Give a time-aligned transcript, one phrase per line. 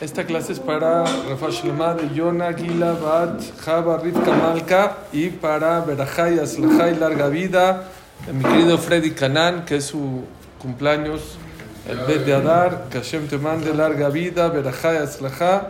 [0.00, 5.80] Esta clase es para Rafa Shlema de Yona, Gila, Bat, Java, Rivka Malka y para
[5.80, 7.84] Berajay, Aslajay, Larga Vida,
[8.26, 10.24] de mi querido Freddy Canán, que es su
[10.60, 11.38] cumpleaños,
[11.88, 15.68] el Bet de Adar, que Hashem te mande larga vida, Berajay, Aslajá,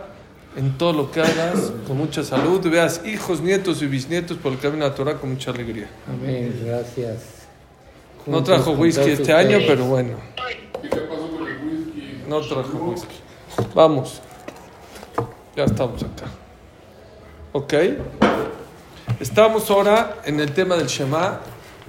[0.57, 4.59] en todo lo que hagas, con mucha salud, veas hijos, nietos y bisnietos por el
[4.59, 5.87] camino de la Torah con mucha alegría.
[6.09, 7.45] Amén, gracias.
[8.25, 10.15] No trajo whisky este año, pero bueno,
[10.83, 12.21] ¿Y qué pasó con el whisky?
[12.27, 13.15] no trajo whisky.
[13.73, 14.21] Vamos,
[15.55, 16.25] ya estamos acá.
[17.53, 17.73] ¿Ok?
[19.19, 21.39] Estamos ahora en el tema del Shema.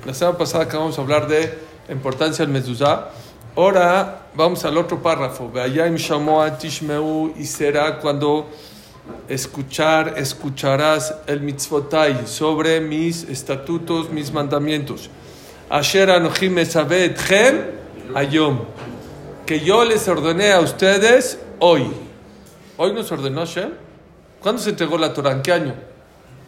[0.04, 3.08] La semana pasada acabamos de hablar de la importancia del mezuzá.
[3.56, 5.50] Ahora vamos al otro párrafo.
[6.58, 8.48] Tishmeu y será cuando
[9.28, 15.10] escuchar, escucharás el mitzvotai sobre mis estatutos, mis mandamientos.
[15.68, 17.64] Asher anochim etchem
[18.14, 18.60] ayom.
[19.46, 21.86] Que yo les ordené a ustedes hoy.
[22.76, 23.70] ¿Hoy nos ordenó Hashem?
[24.40, 25.32] ¿Cuándo se entregó la Torah?
[25.32, 25.74] ¿En qué año?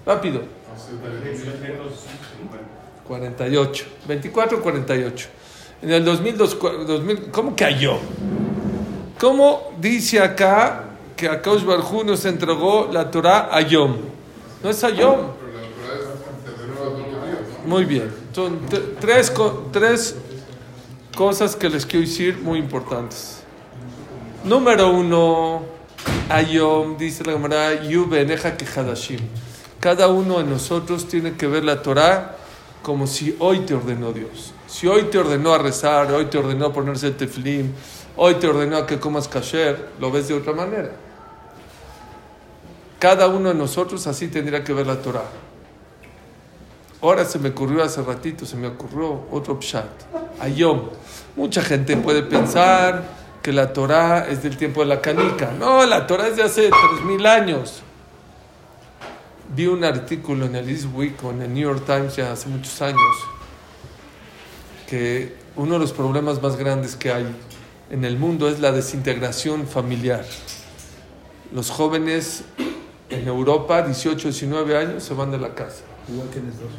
[0.04, 0.42] Rápido.
[3.06, 3.84] 48.
[4.06, 5.28] 24, 48.
[5.82, 7.98] En el 2002, cua- 2000, ¿cómo que Ayom?
[9.18, 10.84] ¿Cómo dice acá
[11.16, 13.96] que Akash Barjú nos entregó la Torah Ayom?
[14.62, 15.38] No es días, ¿no?
[17.64, 18.10] Muy bien.
[18.34, 18.58] Son
[19.00, 19.32] tres,
[19.72, 20.16] tres
[21.18, 23.40] cosas que les quiero decir muy importantes.
[24.44, 25.62] Número uno,
[26.28, 29.18] Ayom, dice la Gemara, Yu beneja que Hadashim.
[29.80, 32.36] Cada uno de nosotros tiene que ver la Torah
[32.82, 34.52] como si hoy te ordenó Dios.
[34.68, 37.72] Si hoy te ordenó a rezar, hoy te ordenó a ponerse el teflim,
[38.16, 40.92] hoy te ordenó a que comas kasher, lo ves de otra manera.
[43.00, 45.28] Cada uno de nosotros así tendría que ver la Torah.
[47.00, 49.86] Ahora se me ocurrió hace ratito, se me ocurrió otro pshat.
[50.40, 50.80] Ayom.
[51.38, 53.04] Mucha gente puede pensar
[53.42, 55.52] que la Torah es del tiempo de la canica.
[55.56, 57.82] No, la Torah es de hace 3000 años.
[59.54, 62.48] Vi un artículo en el This Week o en el New York Times ya hace
[62.48, 63.00] muchos años
[64.88, 67.26] que uno de los problemas más grandes que hay
[67.88, 70.24] en el mundo es la desintegración familiar.
[71.52, 72.42] Los jóvenes
[73.10, 75.84] en Europa, 18, 19 años, se van de la casa.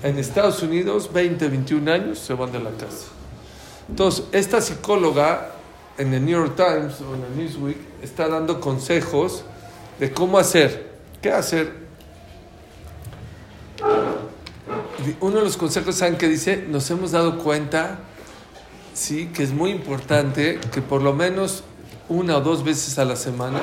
[0.03, 3.18] En Estados Unidos, 20, 21 años, se van de la casa.
[3.89, 5.51] Entonces, esta psicóloga
[5.97, 9.43] en el New York Times o en el Newsweek está dando consejos
[9.99, 10.91] de cómo hacer,
[11.21, 11.73] qué hacer.
[15.19, 16.65] Uno de los consejos, ¿saben qué dice?
[16.69, 17.99] Nos hemos dado cuenta,
[18.93, 21.63] sí, que es muy importante que por lo menos
[22.07, 23.59] una o dos veces a la semana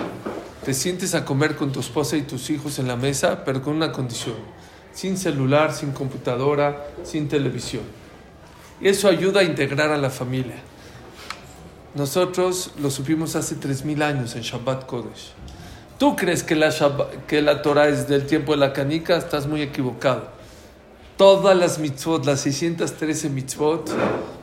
[0.65, 3.75] te sientes a comer con tu esposa y tus hijos en la mesa, pero con
[3.75, 4.36] una condición,
[4.92, 7.82] sin celular, sin computadora, sin televisión.
[8.81, 10.56] Y eso ayuda a integrar a la familia.
[11.94, 15.32] Nosotros lo supimos hace 3.000 años en Shabbat Kodesh.
[15.98, 19.16] ¿Tú crees que la, Shabbat- que la Torah es del tiempo de la canica?
[19.16, 20.28] Estás muy equivocado.
[21.16, 23.91] Todas las mitzvot, las 613 mitzvot,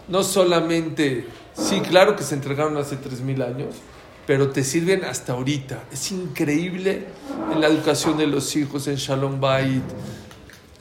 [0.08, 3.76] no solamente, sí, claro que se entregaron hace 3.000 años,
[4.26, 5.84] pero te sirven hasta ahorita.
[5.92, 7.06] Es increíble
[7.54, 9.84] en la educación de los hijos, en Shalom Bait,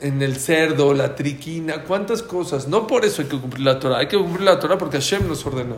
[0.03, 2.67] en el cerdo, la triquina, cuántas cosas.
[2.67, 5.27] No por eso hay que cumplir la Torah, hay que cumplir la Torah porque Hashem
[5.27, 5.77] nos ordenó.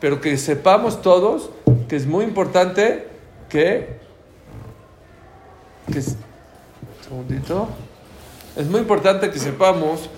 [0.00, 1.50] Pero que sepamos todos
[1.88, 3.08] que es muy importante
[3.48, 3.98] que...
[5.92, 6.00] que
[7.02, 7.68] segundito.
[8.54, 10.10] Es muy importante que sepamos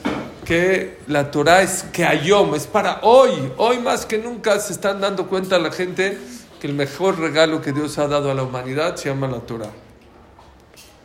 [0.44, 3.30] que la Torah es que ayom, es para hoy.
[3.56, 6.18] Hoy más que nunca se están dando cuenta la gente
[6.60, 9.70] que el mejor regalo que Dios ha dado a la humanidad se llama la Torah.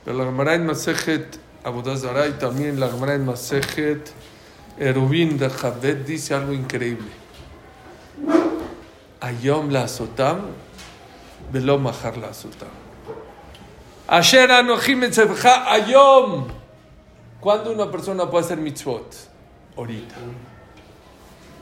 [0.03, 4.11] Pero la Gemara en Masejet Abudazara y también la Gemara en Masejet
[4.77, 7.11] Erubin de Javet dice algo increíble.
[9.21, 10.41] Ayom la azotam,
[11.51, 12.69] velo mahar la azotam.
[14.07, 16.47] Asher anochim ayom.
[17.39, 19.13] ¿Cuándo una persona puede hacer mitzvot?
[19.77, 20.15] Ahorita.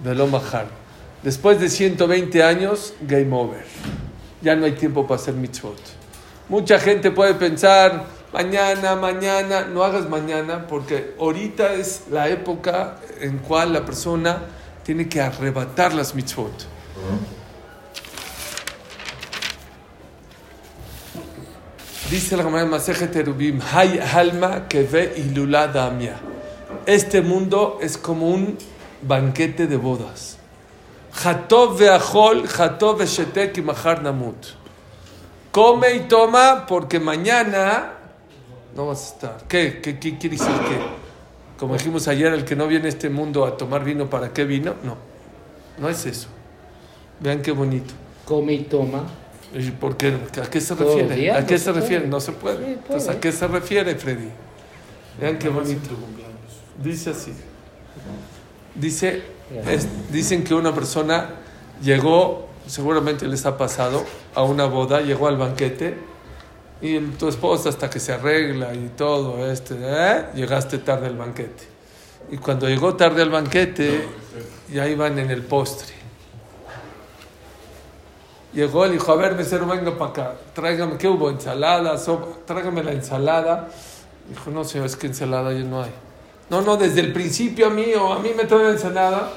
[0.03, 0.67] Velo mahar.
[1.22, 3.66] Después de 120 años, game over.
[4.41, 5.78] Ya no hay tiempo para hacer mitzvot.
[6.49, 13.39] Mucha gente puede pensar, mañana, mañana, no hagas mañana, porque ahorita es la época en
[13.39, 14.43] cual la persona
[14.83, 16.67] tiene que arrebatar las mitzvot.
[22.09, 26.17] Dice la Gemara en Masejet Erubim, Hay alma que ve ilulá damia.
[26.85, 28.57] Este mundo es como un
[29.01, 30.37] banquete de bodas.
[31.13, 34.35] Jatov veachol, jatov veshetek y mahar namut.
[35.51, 37.93] Come y toma porque mañana
[38.76, 39.38] no vas a estar.
[39.47, 39.79] ¿Qué?
[39.82, 41.02] ¿Qué, qué quiere decir que?
[41.59, 44.46] Como dijimos ayer, el que no viene a este mundo a tomar vino, ¿para qué
[44.46, 44.73] vino?
[44.84, 44.97] No,
[45.78, 46.28] no es eso.
[47.20, 47.94] Vean qué bonito.
[48.26, 49.03] Come y toma
[49.53, 50.18] ¿Y por qué?
[50.41, 51.16] ¿A qué se refiere?
[51.16, 51.97] días ¿A qué no se se refiere?
[52.00, 52.09] puede.
[52.09, 52.56] No se puede.
[52.58, 52.73] Sí, puede.
[52.73, 54.29] Entonces, ¿a qué se refiere, Freddy?
[55.20, 55.90] Vean qué bonito.
[56.82, 57.34] Dice así.
[58.74, 59.22] Dice,
[59.70, 61.35] es- dicen que una persona
[61.84, 65.96] llegó, seguramente les ha pasado, a una boda, llegó al banquete
[66.81, 70.25] y el- tu esposa hasta que se arregla y todo, este, ¿eh?
[70.35, 71.69] llegaste tarde al banquete.
[72.31, 74.07] Y cuando llegó tarde al banquete,
[74.72, 75.93] ya iban en el postre.
[78.53, 81.29] Llegó, le dijo, a ver, mesero, venga para acá, tráigame, ¿qué hubo?
[81.29, 83.69] Ensalada, sopa, tráigame la ensalada.
[84.28, 85.91] Dijo, no, señor, es que ensalada ya no hay.
[86.49, 89.31] No, no, desde el principio a mí, o a mí me trae la ensalada.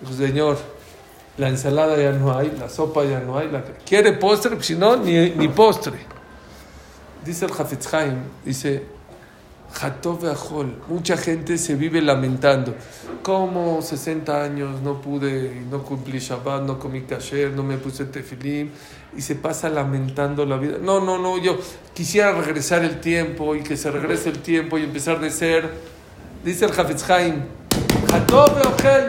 [0.00, 0.58] Dijo, señor,
[1.38, 3.48] la ensalada ya no hay, la sopa ya no hay.
[3.48, 3.62] La...
[3.86, 4.56] ¿Quiere postre?
[4.56, 5.98] Pues si no, ni, ni postre.
[7.24, 8.82] Dice el Hafetz Haim, dice,
[10.88, 12.74] mucha gente se vive lamentando.
[13.22, 18.70] Como 60 años no pude, no cumplí Shabbat, no comí kasher, no me puse tefilim
[19.16, 20.78] y se pasa lamentando la vida.
[20.80, 21.58] No, no, no, yo
[21.94, 25.70] quisiera regresar el tiempo y que se regrese el tiempo y empezar de ser.
[26.44, 27.42] Dice el Hafetz Haim,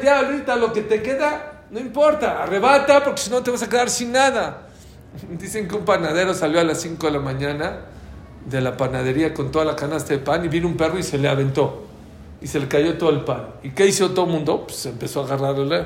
[0.04, 3.69] ya ahorita lo que te queda, no importa, arrebata porque si no te vas a
[3.69, 4.68] quedar sin nada.
[5.39, 7.93] Dicen que un panadero salió a las 5 de la mañana
[8.45, 11.18] de la panadería con toda la canasta de pan y vino un perro y se
[11.18, 11.88] le aventó
[12.44, 13.48] y se le cayó todo el pan.
[13.63, 14.66] ¿Y qué hizo todo el mundo?
[14.66, 15.86] Pues se empezó a agarrarle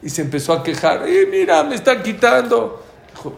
[0.00, 1.08] y se empezó a quejar.
[1.08, 2.84] ¡Y mira, me están quitando!
[3.10, 3.34] Dijo,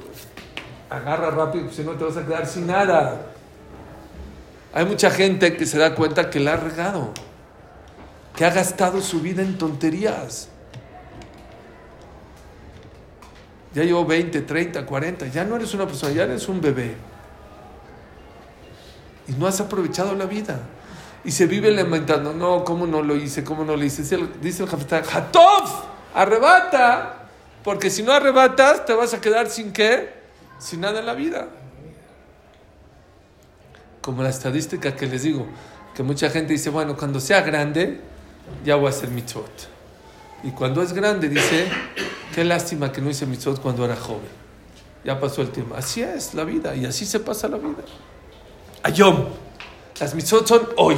[0.91, 3.27] agarra rápido, pues si no te vas a quedar sin nada.
[4.75, 7.13] Hay mucha gente que se da cuenta que la ha regado,
[8.37, 10.51] que ha gastado su vida en tonterías.
[13.73, 16.95] Ya llevo 20, 30, 40, ya no eres una persona, ya eres un bebé.
[19.29, 20.61] Y no has aprovechado la vida.
[21.25, 23.45] Y se vive lamentando, no, ¿cómo no lo hice?
[23.45, 24.03] ¿Cómo no lo hice?
[24.03, 25.65] Dice el, dice el Hatov,
[26.15, 27.29] arrebata,
[27.65, 30.13] porque si no arrebatas te vas a quedar sin qué?
[30.59, 31.49] Sin nada en la vida.
[34.03, 35.47] Como la estadística que les digo,
[35.95, 38.01] que mucha gente dice, bueno, cuando sea grande,
[38.65, 39.69] ya voy a hacer mitzvot.
[40.43, 41.69] Y cuando es grande dice,
[42.35, 44.45] qué lástima que no hice mitzvot cuando era joven.
[45.05, 45.75] Ya pasó el tiempo.
[45.75, 47.83] Así es la vida y así se pasa la vida.
[48.85, 49.29] Ayom.
[49.99, 50.97] Las mitzvot son hoy.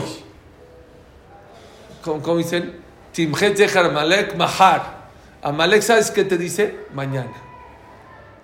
[2.02, 2.80] Como dicen,
[3.12, 5.06] Timjet Zehar Amalek Mahar.
[5.40, 6.86] Amalek, ¿sabes qué te dice?
[6.92, 7.32] Mañana.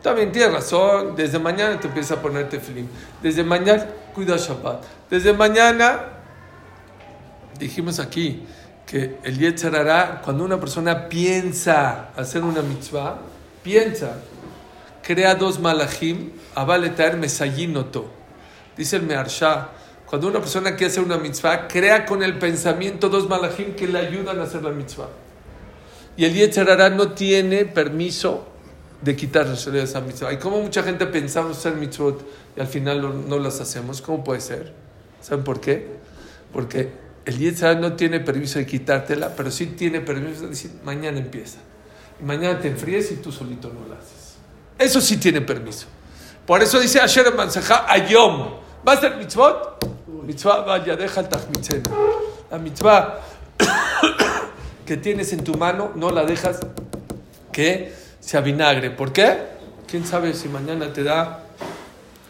[0.00, 1.16] También tienes razón.
[1.16, 2.86] Desde mañana te empieza a ponerte film.
[3.20, 3.84] Desde mañana,
[4.14, 4.84] cuida Shabbat.
[5.10, 6.04] Desde mañana,
[7.58, 8.44] dijimos aquí
[8.86, 13.18] que el Yetzer Hará, cuando una persona piensa hacer una mitzvah,
[13.64, 14.18] piensa,
[15.02, 18.21] crea dos malachim, avaletar mesayinoto.
[18.76, 19.68] Dice el Mearsha,
[20.12, 23.98] cuando una persona quiere hacer una mitzvah, crea con el pensamiento dos malachim que le
[23.98, 25.08] ayudan a hacer la mitzvah.
[26.18, 28.46] Y el Yetzer Hará no tiene permiso
[29.00, 30.32] de quitar esa mitzvah.
[30.32, 32.22] Y como mucha gente pensamos hacer mitzvot
[32.56, 34.74] y al final no, las hacemos, ¿cómo puede ser?
[35.22, 35.88] ¿Saben por qué?
[36.52, 36.90] Porque
[37.24, 41.18] el Yetzer Hará no tiene permiso de quitártela, pero sí tiene permiso de decir, mañana
[41.18, 41.58] empieza.
[42.20, 44.34] Y mañana te enfríes y tú solito no la haces.
[44.78, 45.86] Eso sí tiene permiso.
[46.46, 48.54] Por eso dice Asher Mansaja Ayom.
[48.86, 49.78] ¿Va a ser mitzvot?
[50.24, 51.90] Mitzvah vaya, deja el tajmitzena.
[52.50, 53.20] La mitzvah
[54.86, 56.60] que tienes en tu mano, no la dejas
[57.52, 58.90] que se avinagre.
[58.90, 59.38] ¿Por qué?
[59.86, 61.44] ¿Quién sabe si mañana te da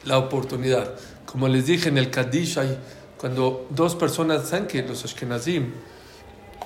[0.04, 0.92] la oportunidad?
[1.24, 2.78] Como les dije en el Kaddish, hay,
[3.16, 5.72] cuando dos personas, ¿saben que los Ashkenazim,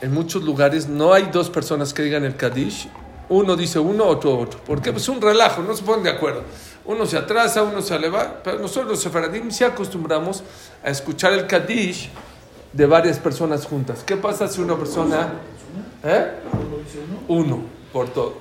[0.01, 2.89] en muchos lugares no hay dos personas que digan el Kaddish,
[3.29, 4.61] uno dice uno, otro otro.
[4.65, 6.43] Porque es un relajo, no se ponen de acuerdo.
[6.87, 10.43] Uno se atrasa, uno se eleva, pero nosotros los sefaradim sí acostumbramos
[10.85, 12.11] a escuchar el Kaddish
[12.73, 14.05] de varias personas juntas.
[14.05, 15.33] ¿Qué pasa si una persona...
[16.05, 16.31] ¿Eh?
[17.29, 17.63] Uno,
[17.93, 18.35] por todo.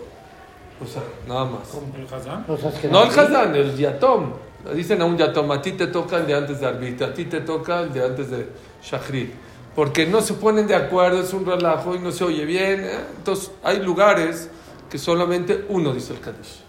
[0.84, 1.62] O sea, nada más.
[1.96, 2.46] ¿El Hazán?
[2.48, 2.62] Los
[2.92, 3.10] No el.
[3.10, 4.34] Hazán, el Yatom.
[4.74, 7.25] Dicen a un Yatom, a ti te toca el de antes de Arbit, a ti
[7.25, 8.50] te toca el de antes de
[8.84, 9.32] Shachrit.
[9.75, 12.84] Porque no se ponen de acuerdo, es un relajo y no se oye bien.
[12.84, 13.00] ¿eh?
[13.18, 14.50] Entonces, hay lugares
[14.90, 16.65] que solamente uno dice el Kaddish.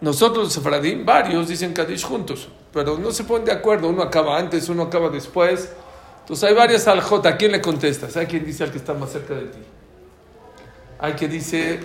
[0.00, 3.88] Nosotros los varios dicen Kaddish juntos, pero no se ponen de acuerdo.
[3.88, 5.72] Uno acaba antes, uno acaba después.
[6.20, 7.24] Entonces, hay varias aljot.
[7.26, 8.16] ¿A quién le contestas?
[8.16, 9.58] Hay quien dice al que está más cerca de ti.
[10.98, 11.80] Hay quien dice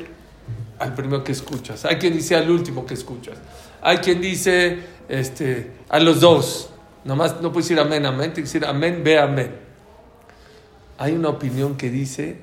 [0.79, 1.85] al primero que escuchas.
[1.85, 3.37] Hay quien dice al último que escuchas.
[3.81, 6.69] Hay quien dice este, a los dos.
[7.03, 8.33] Nomás no puedes decir amén, amén.
[8.33, 9.55] Tienes que decir amén, ve amén.
[10.97, 12.39] Hay una opinión que dice,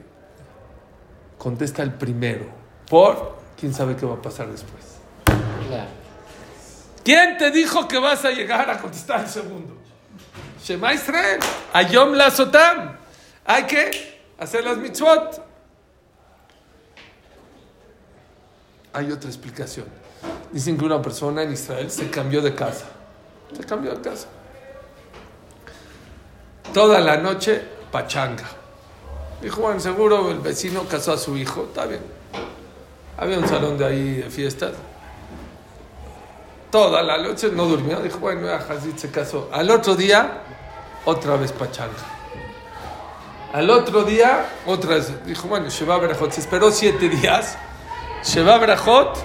[1.37, 2.47] contesta el primero.
[2.89, 4.88] Por quién sabe qué va a pasar después.
[7.09, 9.75] ¿Quién te dijo que vas a llegar a contestar el segundo?
[10.63, 11.41] Shema Israel,
[11.73, 12.99] Ayom la Sotam.
[13.47, 15.43] Hay que hacer las mitzvot.
[18.93, 19.87] Hay otra explicación.
[20.53, 22.85] Dicen que una persona en Israel se cambió de casa.
[23.57, 24.27] Se cambió de casa.
[26.75, 28.45] Toda la noche, pachanga.
[29.41, 31.69] Dijo, bueno, seguro el vecino casó a su hijo.
[31.69, 32.03] Está bien.
[33.17, 34.73] Había un salón de ahí de fiestas.
[36.71, 38.01] Toda la noche no durmió.
[38.01, 39.49] Dijo, bueno, Hazid se casó.
[39.53, 40.43] Al otro día,
[41.05, 41.95] otra vez pachanga.
[43.53, 45.25] Al otro día, otra vez.
[45.25, 46.31] Dijo, bueno, Sheba Berajot.
[46.33, 47.57] Se esperó siete días.
[48.23, 49.17] Sheba Berajot.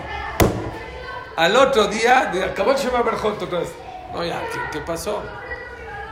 [1.35, 3.73] Al otro día, acabó Sheba Berajot otra vez.
[4.13, 5.21] No, ya, ¿qué, pasó?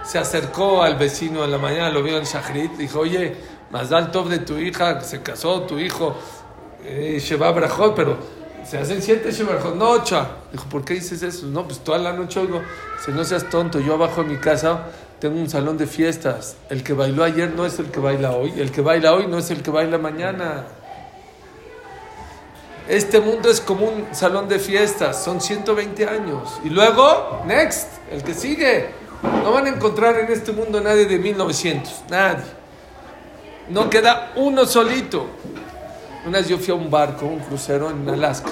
[0.04, 2.74] Se acercó al vecino en la mañana, lo vio en Shachrit.
[2.74, 3.38] Dijo, oye,
[3.74, 6.16] el top de tu hija, se casó tu hijo.
[6.84, 7.54] Eh, Sheba
[7.96, 8.18] pero
[8.72, 9.76] se hacen siete Sheba Berajot.
[9.76, 10.26] No, ocho.
[10.50, 11.46] Dijo, ¿por qué dices eso?
[11.48, 12.62] No, pues toda la noche oigo.
[13.04, 14.86] Si no seas tonto, yo abajo en mi casa
[15.20, 16.56] tengo un salón de fiestas.
[16.70, 18.54] El que bailó ayer no es el que baila hoy.
[18.62, 20.64] El que baila hoy no es el que baila mañana.
[22.88, 26.62] Este mundo es como un salón de fiestas, son 120 años.
[26.64, 28.92] Y luego, next, el que sigue.
[29.44, 32.46] No van a encontrar en este mundo nadie de 1900, nadie.
[33.68, 35.28] No queda uno solito.
[36.24, 38.52] Una vez yo fui a un barco, un crucero en Alaska.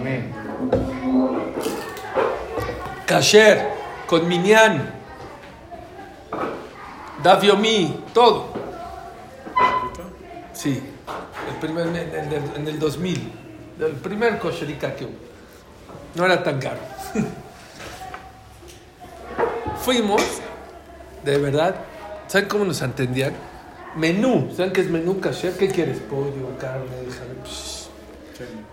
[0.00, 0.34] Amén.
[3.06, 3.68] Kasher,
[4.08, 4.92] con Minyan,
[7.22, 8.48] Daviomi, todo.
[10.52, 10.82] Sí,
[11.48, 13.32] el primer, en, el, en el 2000,
[13.78, 15.14] el primer kosherika que hubo.
[16.16, 16.80] No era tan caro.
[19.84, 20.22] Fuimos,
[21.24, 21.76] de verdad,
[22.26, 23.34] ¿saben cómo nos entendían?
[23.96, 25.56] Menú, ¿saben qué es menú kasher?
[25.56, 25.98] ¿Qué quieres?
[26.00, 27.36] Pollo, carne, jale-.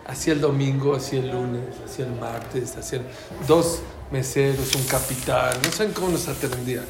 [0.06, 3.04] Así el domingo, así el lunes, así el martes, así el...
[3.48, 6.86] dos meseros, un capitán, no saben cómo nos atendían.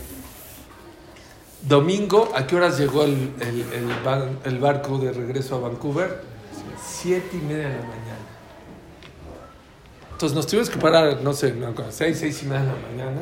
[1.62, 6.24] Domingo, ¿a qué horas llegó el, el, el el barco de regreso a Vancouver?
[6.84, 8.24] Siete y media de la mañana.
[10.12, 13.22] Entonces nos tuvimos que parar, no sé, no, seis, seis y media de la mañana.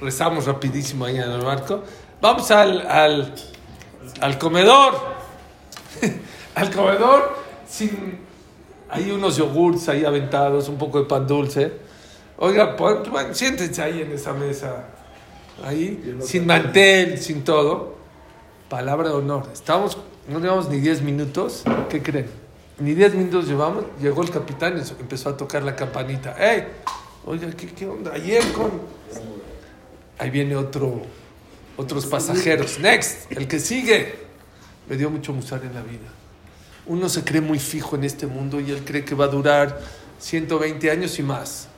[0.00, 1.84] Rezamos rapidísimo ahí en el barco.
[2.20, 3.34] Vamos al, al,
[4.20, 4.94] al comedor.
[6.54, 7.36] al comedor
[7.68, 8.20] sin...
[8.90, 11.72] Hay unos yogurts ahí aventados, un poco de pan dulce.
[12.36, 14.84] Oiga, pon- bueno, siéntense ahí en esa mesa.
[15.64, 17.94] Ahí, sin mantel, sin todo.
[18.68, 19.48] Palabra de honor.
[19.52, 19.96] Estábamos,
[20.28, 21.62] no llevamos ni 10 minutos.
[21.88, 22.26] ¿Qué creen?
[22.78, 23.84] Ni 10 minutos llevamos.
[24.00, 26.34] Llegó el capitán y empezó a tocar la campanita.
[26.38, 26.64] ¡Ey!
[27.24, 28.12] Oiga, ¿qué, qué onda?
[28.12, 28.72] Ayer con.
[30.18, 31.00] Ahí viene otro,
[31.76, 32.78] otros pasajeros.
[32.78, 34.14] Next, el que sigue.
[34.88, 36.08] Me dio mucho musar en la vida.
[36.86, 39.80] Uno se cree muy fijo en este mundo y él cree que va a durar
[40.18, 41.68] 120 años y más.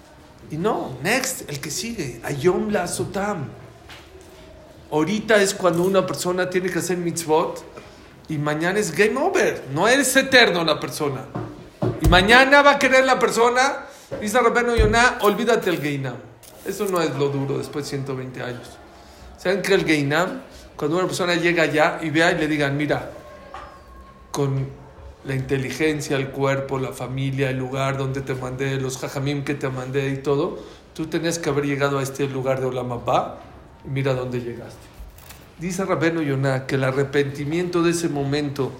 [0.51, 2.21] Y no, next, el que sigue.
[2.25, 3.49] Ayom la sotam.
[4.91, 7.65] Ahorita es cuando una persona tiene que hacer mitzvot
[8.29, 9.65] y mañana es game over.
[9.73, 11.25] No es eterno la persona.
[12.01, 13.87] Y mañana va a querer la persona,
[14.21, 16.17] dice Rabeno Yonah, olvídate el Geinam.
[16.65, 18.79] Eso no es lo duro después de 120 años.
[19.45, 20.41] ¿Saben que el Geinam,
[20.75, 23.11] cuando una persona llega allá y vea y le digan, mira,
[24.31, 24.67] con
[25.27, 29.69] la inteligencia, el cuerpo, la familia, el lugar donde te mandé, los jajamim que te
[29.69, 30.61] mandé y todo,
[30.95, 33.41] tú tenías que haber llegado a este lugar de Olam Abba
[33.85, 34.81] y mira dónde llegaste.
[35.59, 38.73] Dice Rabeno Yonah que el arrepentimiento de ese momento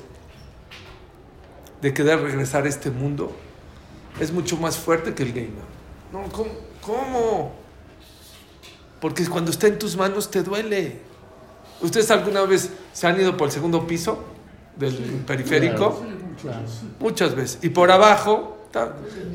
[1.83, 3.37] de querer regresar a este mundo
[4.18, 5.75] es mucho más fuerte que el gamer.
[6.11, 6.50] No, ¿cómo?
[6.80, 7.63] ¿Cómo?
[9.04, 10.99] Porque cuando está en tus manos te duele.
[11.82, 14.25] ¿Ustedes alguna vez se han ido por el segundo piso
[14.76, 14.94] del
[15.26, 16.02] periférico?
[17.00, 17.58] Muchas veces.
[17.61, 18.56] Y por abajo,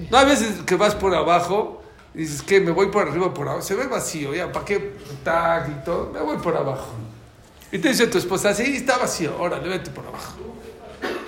[0.09, 1.83] no hay veces que vas por abajo
[2.15, 3.61] y dices que me voy por arriba, por abajo.
[3.61, 6.09] Se ve vacío, ya, ¿para qué tag y todo?
[6.13, 6.87] Me voy por abajo.
[7.71, 10.33] Y te dice tu esposa, sí, está vacío, órale, vete por abajo.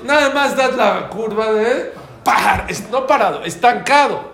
[0.03, 1.93] Nada más das la curva de
[2.24, 4.31] par, es- no parado, estancado.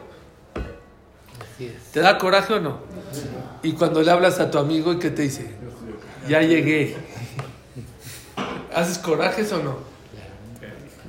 [1.91, 2.86] ¿Te da coraje o no?
[3.63, 5.49] Y cuando le hablas a tu amigo, ¿y qué te dice?
[6.27, 6.95] Ya llegué.
[8.73, 9.77] ¿Haces corajes o no?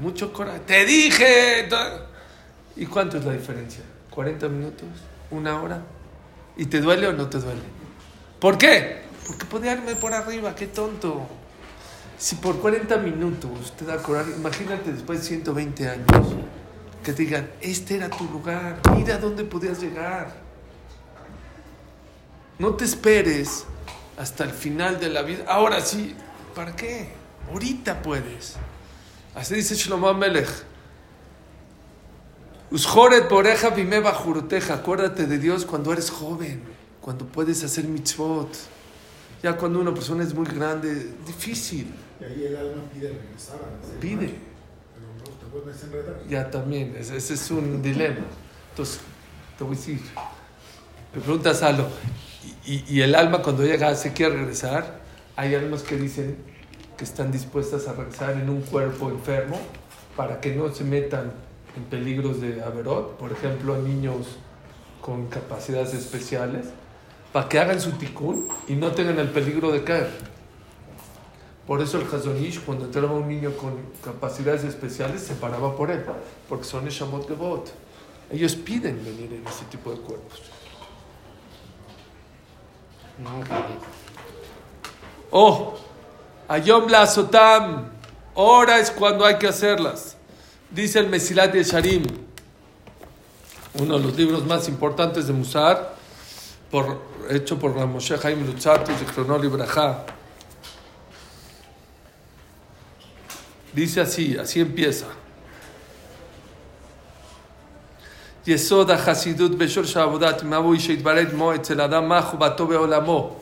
[0.00, 0.60] Mucho coraje.
[0.60, 1.68] ¡Te dije!
[2.76, 3.82] ¿Y cuánto es la diferencia?
[4.14, 4.88] ¿40 minutos?
[5.30, 5.82] ¿Una hora?
[6.56, 7.60] ¿Y te duele o no te duele?
[8.40, 9.02] ¿Por qué?
[9.26, 11.26] Porque podía irme por arriba, qué tonto.
[12.16, 16.34] Si por 40 minutos te da coraje, imagínate después de 120 años
[17.02, 20.47] que te digan, este era tu lugar, mira dónde podías llegar.
[22.58, 23.64] No te esperes
[24.16, 25.44] hasta el final de la vida.
[25.46, 26.14] Ahora sí,
[26.54, 27.08] ¿para qué?
[27.50, 28.56] Ahorita puedes.
[29.34, 30.48] Así dice Shlomo Melech.
[32.70, 33.72] Usjoret boreja
[34.14, 34.74] juruteja.
[34.74, 36.62] Acuérdate de Dios cuando eres joven,
[37.00, 38.50] cuando puedes hacer mitzvot.
[39.42, 41.94] Ya cuando una persona es muy grande, difícil.
[42.20, 44.00] Y ahí el alma pide regresar a.
[44.00, 44.34] Pide.
[44.34, 45.06] Pero
[45.42, 46.20] no puedes enredar.
[46.28, 48.26] Ya también, ese, ese es un dilema.
[48.70, 49.00] Entonces,
[49.56, 50.00] te voy a decir,
[51.14, 51.88] me preguntas algo,
[52.66, 55.00] y, y- el alma cuando llega se quiere regresar,
[55.36, 56.36] hay almas que dicen
[56.96, 59.58] que están dispuestas a regresar en un cuerpo enfermo
[60.16, 61.32] para que no se metan
[61.76, 64.26] en peligros de averot, por ejemplo, a niños
[65.00, 66.66] con capacidades especiales,
[67.32, 70.10] para que hagan su tikkun y no tengan el peligro de caer.
[71.66, 76.02] Por eso el Hazonish, cuando entraba un niño con capacidades especiales, se paraba por él,
[76.48, 77.70] porque son Eshamot Gevot.
[78.32, 80.40] Ellos piden venir en ese tipo de cuerpos.
[85.30, 85.76] Oh,
[86.48, 87.90] Ayom la Sotam,
[88.34, 90.16] ahora es cuando hay que hacerlas.
[90.70, 92.04] Dice el Mesilat de Sharim,
[93.74, 95.94] uno de los libros más importantes de Musar,
[96.70, 100.04] por, hecho por Ramoshe Haim Lutzatu, de Cronol y Brajá.
[103.72, 105.06] Dice así, así empieza.
[108.47, 113.35] יסוד החסידות בשורש העבודת, מהו איש שיתברד מו אצל אדם מה חובתו בעולמו.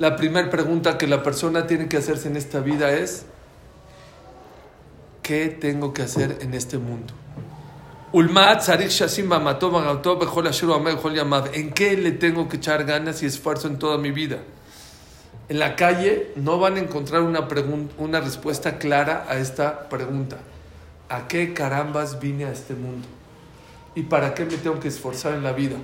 [0.00, 3.26] La primera pregunta que la persona tiene que hacerse en esta vida es,
[5.24, 7.12] ¿qué tengo que hacer en este mundo?
[8.12, 11.50] Ulmaat tzarich shasim bamato bagato bechol asher hu ameh bechol yamav.
[11.52, 14.38] ¿En qué le tengo que echar ganas y esfuerzo en toda mi vida?
[15.48, 20.38] En la calle no van a encontrar una, pregun- una respuesta clara a esta pregunta.
[21.08, 23.08] ¿A qué carambas vine a este mundo?
[23.95, 25.77] ¿Y para qué me tengo que esforzar en la vida?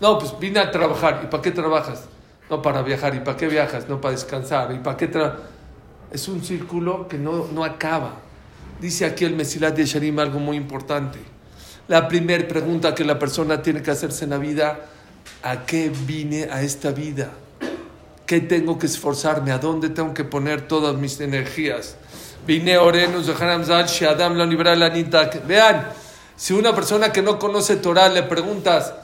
[0.00, 1.22] No, pues vine a trabajar.
[1.24, 2.04] ¿Y para qué trabajas?
[2.48, 3.14] No para viajar.
[3.14, 3.88] ¿Y para qué viajas?
[3.88, 4.72] No para descansar.
[4.72, 5.36] ¿Y para qué tra
[6.12, 8.12] Es un círculo que no, no acaba.
[8.80, 11.18] Dice aquí el Mesilat de Sharim algo muy importante.
[11.88, 14.78] La primera pregunta que la persona tiene que hacerse en la vida,
[15.42, 17.30] ¿a qué vine a esta vida?
[18.26, 19.52] ¿Qué tengo que esforzarme?
[19.52, 21.96] ¿A dónde tengo que poner todas mis energías?
[22.46, 23.86] Vine orenus de Haram Zal,
[24.48, 25.46] liberal anitak.
[25.46, 25.88] Vean,
[26.38, 28.94] si una persona que no conoce Torah le preguntas,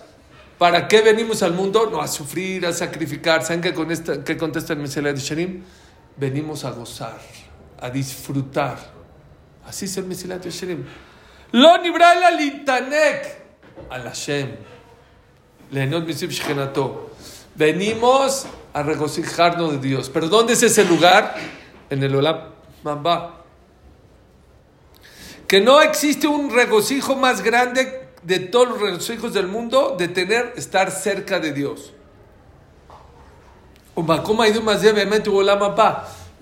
[0.57, 1.89] ¿para qué venimos al mundo?
[1.91, 3.43] No, a sufrir, a sacrificar.
[3.43, 5.65] ¿Saben qué, con esta, qué contesta el Mesilat de Sharim?
[6.17, 7.19] Venimos a gozar,
[7.81, 8.79] a disfrutar.
[9.67, 10.85] Así es el Mesilat de Sharim.
[11.51, 13.37] Lo nibral al intanek
[13.91, 14.55] al Hashem.
[15.73, 16.31] Lehenot misib.
[17.57, 20.09] Venimos a regocijarnos de Dios.
[20.09, 21.35] ¿Pero dónde es ese lugar?
[21.91, 22.39] En el Olam
[22.85, 23.44] Mamba.
[25.55, 30.53] Que no existe un regocijo más grande de todos los regocijos del mundo de tener,
[30.57, 31.93] estar cerca de Dios.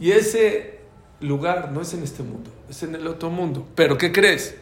[0.00, 0.80] Y ese
[1.20, 3.66] lugar no es en este mundo, es en el otro mundo.
[3.74, 4.54] ¿Pero qué crees?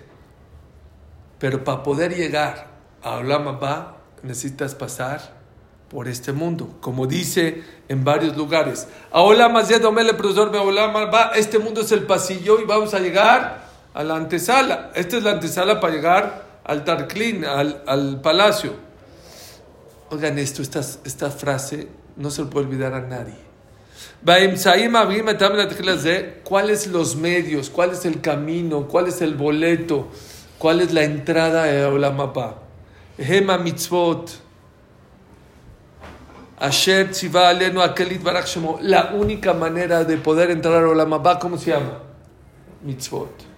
[1.39, 2.73] Pero para poder llegar
[3.05, 5.33] a Olam Abba necesitas pasar
[5.89, 8.89] por este mundo, como dice en varios lugares.
[11.37, 14.91] Este mundo es el pasillo y vamos a llegar a la antesala.
[14.95, 18.75] Esta es la antesala para llegar al Tarklin, al, al palacio.
[20.11, 23.51] Oigan esto, esta, esta frase no se lo puede olvidar a nadie.
[26.45, 27.71] ¿Cuáles los medios?
[27.71, 28.87] ¿Cuál es el camino?
[28.87, 30.09] ¿Cuál es el boleto?
[30.59, 32.59] ¿Cuál es la entrada a la mapa?
[33.17, 34.31] Hema mitzvot.
[36.59, 37.11] Asher
[37.83, 38.23] akelit
[38.83, 41.99] La única manera de poder entrar a la ¿cómo se llama?
[42.83, 43.50] Mitzvot.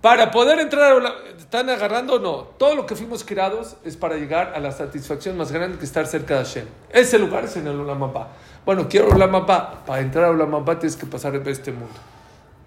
[0.00, 1.02] Para poder entrar
[1.54, 2.36] ¿Están agarrando o no?
[2.58, 6.04] Todo lo que fuimos creados es para llegar a la satisfacción más grande que estar
[6.04, 6.66] cerca de Hashem.
[6.90, 8.32] Ese lugar es en el Olam Abba.
[8.66, 9.84] Bueno, quiero Olam Abba.
[9.86, 11.94] Para entrar a Olam Abba tienes que pasar por este mundo.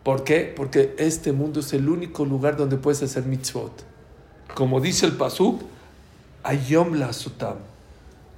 [0.03, 0.53] ¿Por qué?
[0.55, 3.83] Porque este mundo es el único lugar donde puedes hacer mitzvot.
[4.55, 5.63] Como dice el Pasuk,
[6.43, 7.57] Ayom la Sutam.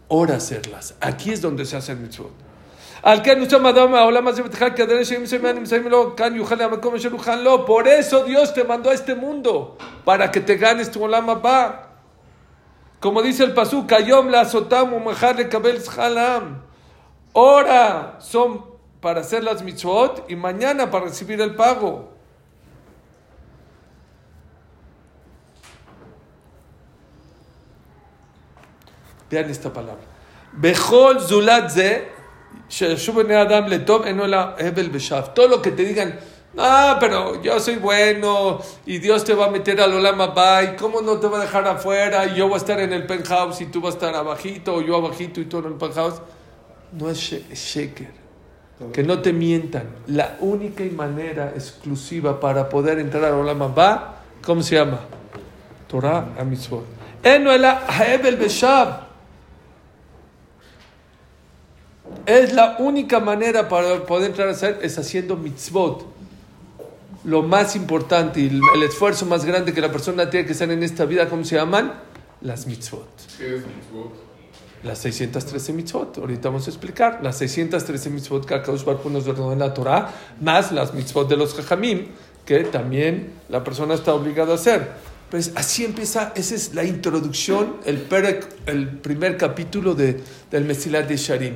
[0.08, 0.96] Hora hacerlas.
[1.00, 2.32] Aquí es donde se hacen mitzvot.
[3.02, 6.62] Al que Nusham Adam Aolam Azebetja, que Adán Shem Shem Anim Shem Lo Kan Yuhal
[6.62, 7.66] Amakom Asher Uhan Lo.
[7.66, 11.88] Por eso Dios te mandó a este mundo, para que te ganes tu Olam Abba.
[13.00, 16.62] Como dice el Pasú, Kayom la Azotam Umahar Lekabel Halam.
[17.34, 18.66] Ahora son
[19.00, 22.12] para hacer las mitzvot y mañana para recibir el pago.
[29.30, 30.04] Vean esta palabra.
[30.54, 32.19] Bejol Zulatze
[35.34, 36.20] todo lo que te digan,
[36.58, 40.76] ah, pero yo soy bueno y Dios te va a meter al Olam Abba y
[40.76, 43.62] cómo no te va a dejar afuera y yo voy a estar en el penthouse
[43.62, 46.22] y tú vas a estar abajito o yo abajito y tú en el penthouse.
[46.94, 48.20] No es shaker.
[48.94, 49.90] Que no te mientan.
[50.08, 55.00] La única y manera exclusiva para poder entrar al Olam Abba, ¿cómo se llama?
[55.88, 56.86] Torah a mitzvot.
[57.24, 59.09] Eno ela hebel beshab.
[62.26, 66.06] Es la única manera para poder entrar a ser es haciendo mitzvot.
[67.26, 70.72] Lo más importante y el, el esfuerzo más grande que la persona tiene que hacer
[70.72, 71.94] en esta vida, ¿cómo se llaman?
[72.42, 73.10] Las mitzvot.
[73.38, 74.14] ¿Qué es mitzvot?
[74.84, 76.18] Las 613 mitzvot.
[76.20, 77.20] Ahorita vamos a explicar.
[77.22, 81.36] Las 613 mitzvot que Akadosh Hu nos ordenó en la Torah, más las mitzvot de
[81.36, 82.08] los jajamim,
[82.46, 84.88] que también la persona está obligada a hacer.
[85.30, 91.08] Pues así empieza, esa es la introducción, el, perek- el primer capítulo de, del Mesilat
[91.08, 91.56] de Sharim.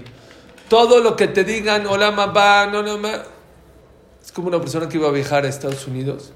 [0.73, 3.21] Todo lo que te digan, hola mamá, no, no, ma-".
[4.19, 6.33] Es como una persona que iba a viajar a Estados Unidos,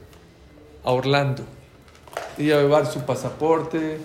[0.84, 1.41] a Orlando.
[2.38, 3.97] Iba a llevar su pasaporte.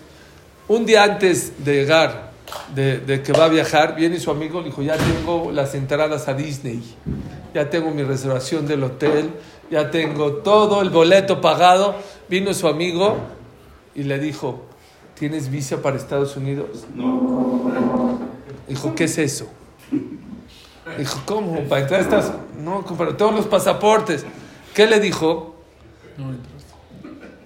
[0.68, 2.30] Un día antes de llegar,
[2.74, 5.74] de, de que va a viajar, viene su amigo y le dijo, ya tengo las
[5.74, 6.82] entradas a Disney,
[7.52, 9.32] ya tengo mi reservación del hotel,
[9.70, 11.94] ya tengo todo el boleto pagado.
[12.30, 13.16] Vino su amigo
[13.94, 14.62] y le dijo,
[15.14, 16.86] ¿tienes visa para Estados Unidos?
[18.66, 19.46] Dijo, ¿qué es eso?
[20.98, 21.60] Dijo, ¿cómo?
[21.68, 24.26] ¿Para entrar a Estados No, pero todos los pasaportes.
[24.74, 25.54] ¿Qué le dijo?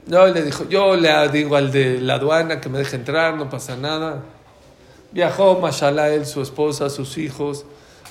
[0.06, 3.50] No, le dijo, yo le digo al de la aduana que me deje entrar, no
[3.50, 4.22] pasa nada.
[5.12, 7.64] Viajó, mashallah, él, su esposa, sus hijos.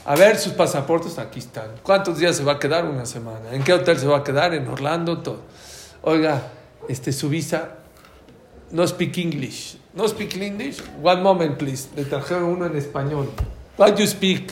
[0.05, 1.69] A ver sus pasaportes, aquí están.
[1.81, 2.85] ¿Cuántos días se va a quedar?
[2.85, 3.53] Una semana.
[3.53, 4.53] ¿En qué hotel se va a quedar?
[4.53, 5.39] En Orlando, todo.
[6.03, 6.51] Oiga,
[6.87, 7.77] este, su visa,
[8.71, 9.77] no speak English.
[9.93, 10.83] No speak English?
[11.01, 11.89] One moment, please.
[11.95, 13.29] Le trajeron uno en español.
[13.77, 14.51] What you speak?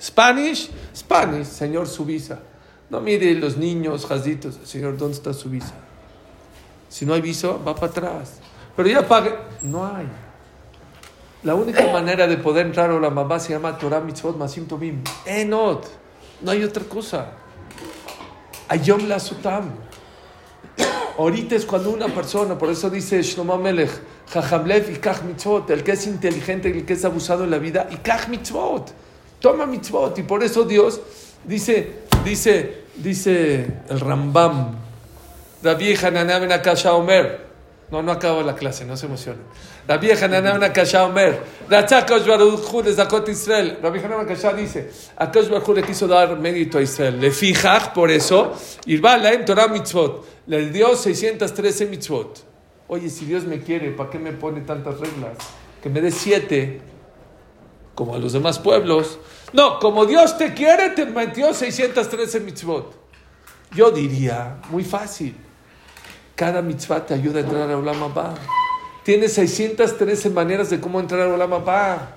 [0.00, 0.70] Spanish?
[0.94, 2.40] Spanish, señor, su visa.
[2.88, 4.58] No mire los niños, jazitos.
[4.64, 5.74] Señor, ¿dónde está su visa?
[6.88, 8.40] Si no hay visa, va para atrás.
[8.76, 9.34] Pero ya pague.
[9.62, 10.06] No hay.
[11.42, 15.02] La única manera de poder entrar a la mamá se llama Torah Mitzvot Masim Tovim.
[15.24, 15.86] Enot.
[16.42, 17.32] No hay otra cosa.
[18.68, 19.70] Ayom la Sutam.
[21.18, 23.90] Ahorita es cuando una persona, por eso dice Shlomo Melech,
[24.32, 25.20] Jajamlev y Kach
[25.68, 28.92] el que es inteligente el que es abusado en la vida, y Kach Mitzvot.
[29.40, 30.18] Toma Mitzvot.
[30.18, 31.00] Y por eso Dios
[31.44, 34.76] dice, dice, dice el Rambam,
[35.62, 37.50] la vieja Ben Akasha Omer.
[37.90, 39.42] No, no acabo la clase, no se emocionen.
[39.88, 41.40] La vieja Ben Akasha Omer.
[41.68, 43.78] Ratzakash Baruch Hu le Zakot Israel.
[43.82, 47.18] La vieja Ben Akasha dice, Akash Baruch Hu le quiso dar mérito a Israel.
[47.20, 48.52] Le fijaj, por eso,
[48.86, 50.24] Irba Laem Torah Mitzvot.
[50.46, 52.44] Le dio 613 mitzvot.
[52.88, 55.36] Oye, si Dios me quiere, ¿para qué me pone tantas reglas?
[55.80, 56.80] Que me dé siete,
[58.00, 59.18] como a los demás pueblos.
[59.52, 62.94] No, como Dios te quiere, te metió 613 mitzvot.
[63.72, 65.36] Yo diría, muy fácil.
[66.34, 68.36] Cada mitzvah te ayuda a entrar a Olam Abba.
[69.04, 72.14] Tienes 613 maneras de cómo entrar a Olam Abba.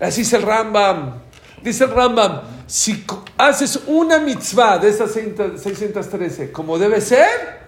[0.00, 1.20] Así es el Rambam.
[1.62, 3.04] Dice el Rambam, si
[3.36, 7.60] haces una mitzvah de esas 613 como debe ser,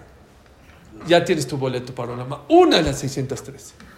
[1.05, 2.45] ya tienes tu boleto para Olam Abba.
[2.49, 3.92] Una de las 613.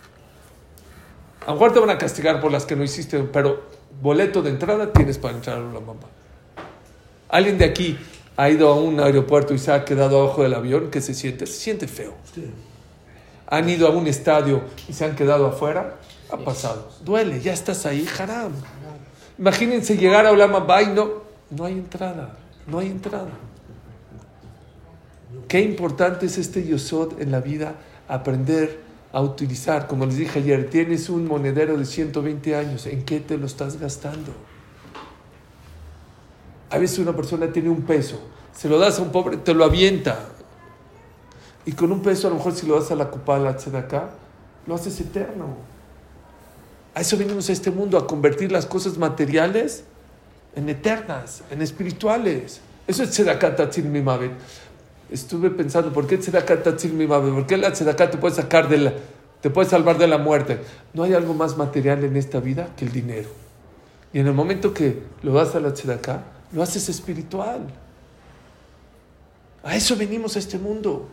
[1.46, 3.64] A lo mejor te van a castigar por las que no hiciste, pero
[4.02, 5.94] boleto de entrada tienes para entrar a Abba.
[7.30, 7.98] ¿Alguien de aquí
[8.36, 10.90] ha ido a un aeropuerto y se ha quedado abajo del avión?
[10.90, 11.46] ¿Qué se siente?
[11.46, 12.14] Se siente feo.
[13.48, 15.98] ¿Han ido a un estadio y se han quedado afuera?
[16.32, 16.90] Ha pasado.
[17.04, 18.52] Duele, ya estás ahí, haram.
[19.38, 21.10] Imagínense llegar a Olam Abba y no,
[21.52, 22.38] no hay entrada.
[22.66, 23.30] No hay entrada.
[25.48, 27.76] Qué importante es este yosod en la vida,
[28.08, 28.85] aprender
[29.16, 29.88] a utilizar.
[29.88, 33.80] Como les dije ayer, tienes un monedero de 120 años, ¿en qué te lo estás
[33.80, 34.34] gastando?
[36.70, 38.20] A veces una persona tiene un peso,
[38.54, 40.20] se lo das a un pobre, te lo avienta.
[41.66, 43.56] Y con un peso, a lo mejor si lo das a la copa, a la
[44.68, 45.56] lo haces eterno.
[46.94, 49.86] A eso venimos a este mundo, a convertir las cosas materiales
[50.58, 52.60] en eternas, en espirituales.
[52.86, 53.86] Eso es tzedakah tatzil.
[55.10, 57.34] Estuve pensando, ¿por qué tzedakah tatzil mimavet?
[57.34, 58.94] ¿Por qué la tzedakah te puede sacar de la,
[59.42, 60.60] te puede salvar de la muerte?
[60.94, 63.30] No hay algo más material en esta vida que el dinero.
[64.14, 65.74] Y en el momento que lo das a la
[66.52, 67.62] lo haces espiritual.
[69.64, 71.10] A eso venimos a este mundo.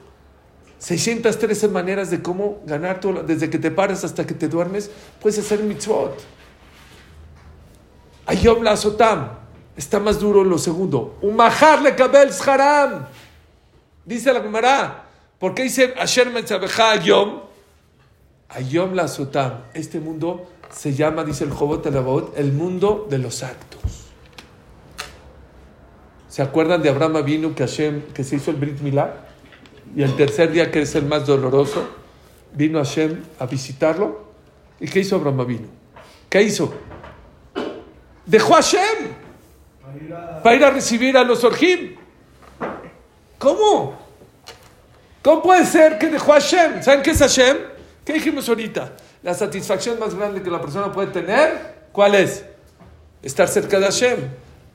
[0.79, 5.39] 613 maneras de cómo ganar todo, desde que te paras hasta que te duermes, puedes
[5.39, 6.19] hacer mitzvot.
[8.27, 9.43] Ayom la sotam.
[9.77, 11.19] Está más duro lo segundo.
[11.23, 13.07] Umahar le kabel haram.
[14.05, 15.05] Dice la Gemara.
[15.39, 17.41] ¿Por qué dice Asher Metzabeja Ayom?
[18.49, 19.63] Ayom la sotam.
[19.75, 23.81] Este mundo se llama, dice el Jobot Alabot, el mundo de los actos.
[26.29, 29.27] ¿Se acuerdan de Abraham Avinu que, Hashem, que se hizo el Brit Milá?
[29.95, 31.87] Y el tercer día, que es el más doloroso,
[32.55, 34.33] vino Hashem a visitarlo.
[34.81, 35.69] ¿Y qué hizo Abraham Avinu?
[36.31, 36.73] ¿Qué hizo?
[38.25, 39.13] Dejó a Hashem
[40.43, 41.97] para ir a recibir a los Orjim.
[43.43, 43.99] ¿Cómo?
[45.21, 46.81] ¿Cómo puede ser que dejó a Hashem?
[46.81, 47.57] ¿Saben qué es Hashem?
[48.05, 48.93] ¿Qué dijimos ahorita?
[49.25, 52.45] La satisfacción más grande que la persona puede tener ¿Cuál es?
[53.21, 54.19] Estar cerca de Hashem.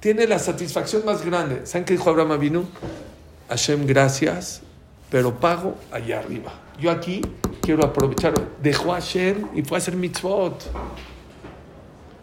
[0.02, 1.66] Tiene la satisfacción más grande.
[1.66, 2.66] ¿Saben qué dijo Abraham Avinu?
[3.48, 4.62] Hashem, gracias,
[5.10, 6.54] pero pago allá arriba.
[6.78, 7.22] Yo aquí
[7.62, 8.34] quiero aprovechar.
[8.62, 10.62] Dejó a Hashem y fue a hacer mitzvot.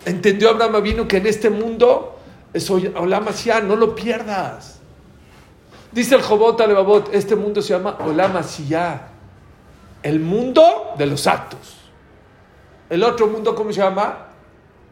[0.04, 2.18] Entendió Abraham Avinu que en este mundo
[2.52, 3.24] es Olam
[3.66, 4.74] no lo pierdas.
[5.94, 9.10] Dice el Jobot Alebabot, este mundo se llama Olam Asiá,
[10.02, 11.76] el mundo de los actos.
[12.90, 14.26] El otro mundo, ¿cómo se llama?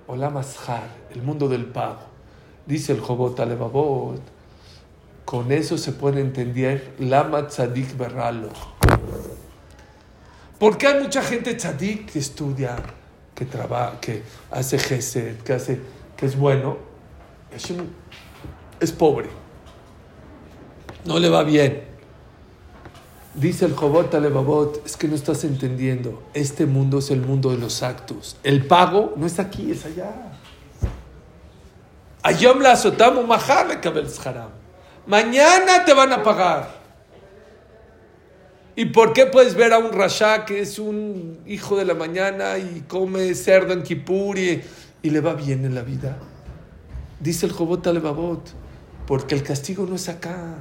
[0.06, 2.02] Olam Ashar, el mundo del pago.
[2.66, 4.20] Dice el Jobot Alebabot,
[5.24, 8.50] con eso se puede entender Lama Tzadik Berralo.
[10.60, 12.76] Porque hay mucha gente tzadik que estudia,
[13.34, 15.80] que trabaja, que hace gesed, que hace,
[16.16, 16.76] que es bueno,
[17.52, 17.74] es,
[18.78, 19.41] es pobre,
[21.04, 21.92] no le va bien.
[23.34, 27.56] Dice el Jobot Alebabot, es que no estás entendiendo, este mundo es el mundo de
[27.56, 28.36] los actos.
[28.42, 30.12] El pago no está aquí, es allá.
[32.22, 33.26] Ayom la azotamu.
[35.06, 36.82] Mañana te van a pagar.
[38.76, 42.56] ¿Y por qué puedes ver a un rasha que es un hijo de la mañana
[42.58, 44.62] y come cerdo en Kippur y,
[45.02, 46.16] le va bien en la vida?
[47.18, 48.42] Dice el Jobot Alebabot,
[49.06, 50.56] porque el castigo no es acá.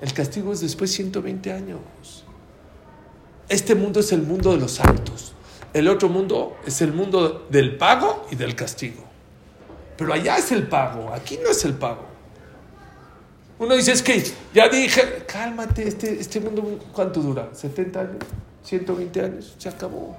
[0.00, 1.80] El castigo es después de 120 años.
[3.48, 5.32] Este mundo es el mundo de los actos.
[5.72, 9.02] El otro mundo es el mundo del pago y del castigo.
[9.96, 12.06] Pero allá es el pago, aquí no es el pago.
[13.58, 17.50] Uno dice, es que ya dije, cálmate, este, este mundo, ¿cuánto dura?
[17.52, 18.18] ¿70 años?
[18.64, 19.54] ¿120 años?
[19.58, 20.16] Se acabó.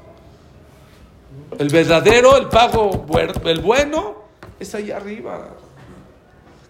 [1.58, 3.06] El verdadero, el pago,
[3.46, 4.24] el bueno,
[4.60, 5.56] es ahí arriba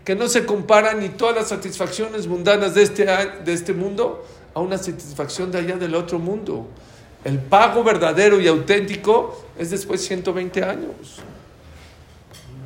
[0.10, 4.60] que no se compara ni todas las satisfacciones mundanas de este, de este mundo a
[4.60, 6.68] una satisfacción de allá del otro mundo.
[7.24, 11.20] El pago verdadero y auténtico es después de 120 años.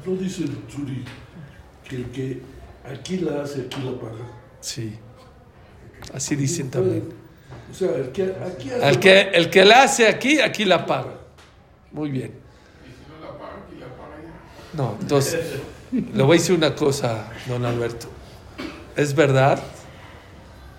[0.06, 1.04] No dice el Turi
[1.84, 2.42] que el que
[2.90, 4.26] aquí la hace, aquí la paga.
[4.62, 4.98] Sí,
[6.14, 7.10] así dicen también.
[7.70, 10.86] O sea, el que aquí hace el que, el que la hace aquí, aquí la
[10.86, 11.20] paga.
[11.92, 12.43] Muy bien.
[14.74, 15.62] No entonces...
[15.94, 18.08] Le voy a decir una cosa, don Alberto.
[18.96, 19.62] Es verdad,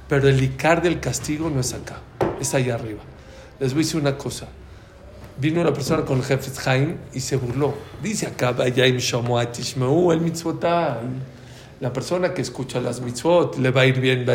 [0.08, 2.00] pero el icar del castigo no es acá,
[2.40, 3.02] es allá arriba.
[3.60, 4.48] Les voy a decir una cosa.
[5.38, 7.74] Vino una persona con el jefe Jaim y se burló.
[8.02, 9.00] Dice acá, el
[11.80, 14.26] La persona que escucha las mitzvot le va a ir bien.